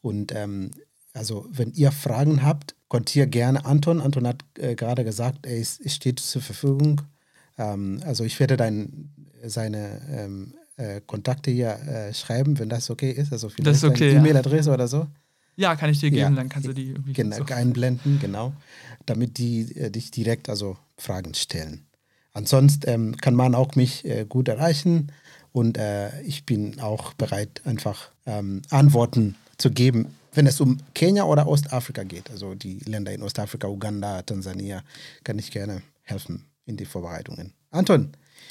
[0.00, 0.70] Und ähm,
[1.12, 4.00] also, wenn ihr Fragen habt, kontiert gerne Anton.
[4.00, 7.02] Anton hat äh, gerade gesagt, er ist, steht zur Verfügung.
[7.58, 9.10] Ähm, also ich werde dein,
[9.44, 13.32] seine ähm, äh, Kontakte hier äh, schreiben, wenn das okay ist.
[13.32, 14.18] Also vielleicht Das ist okay, eine ja.
[14.20, 15.06] E-Mail-Adresse oder so.
[15.56, 16.30] Ja, kann ich dir geben, Ja.
[16.30, 17.44] dann kannst du die irgendwie Genau, so.
[17.52, 18.52] einblenden, genau,
[19.06, 21.84] damit die äh, dich direkt also Fragen stellen.
[22.32, 25.10] Ansonsten ähm, kann man auch mich äh, gut erreichen
[25.52, 31.24] und äh, ich bin auch bereit, einfach ähm, Antworten zu geben, wenn es um Kenia
[31.24, 32.30] oder Ostafrika geht.
[32.30, 34.84] Also die Länder in Ostafrika, Uganda, Tansania,
[35.24, 37.52] kann ich gerne helfen in die Vorbereitungen.
[37.72, 38.10] Anton,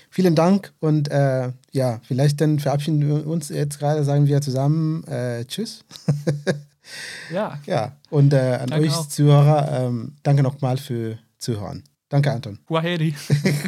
[0.10, 5.04] vielen Dank und äh, ja, vielleicht dann verabschieden wir uns jetzt gerade, sagen wir zusammen
[5.06, 5.84] äh, Tschüss.
[7.34, 9.08] Ja, Ja, und äh, an Danke euch auch.
[9.08, 11.84] Zuhörer, ähm, danke nochmal für Zuhören.
[12.10, 12.60] Danke, Anton.
[12.68, 13.14] Kwaheri.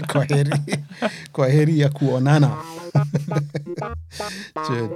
[0.08, 0.52] Kwaheri.
[1.34, 2.58] Kwaheri ya kuonana.
[4.66, 4.90] Schön.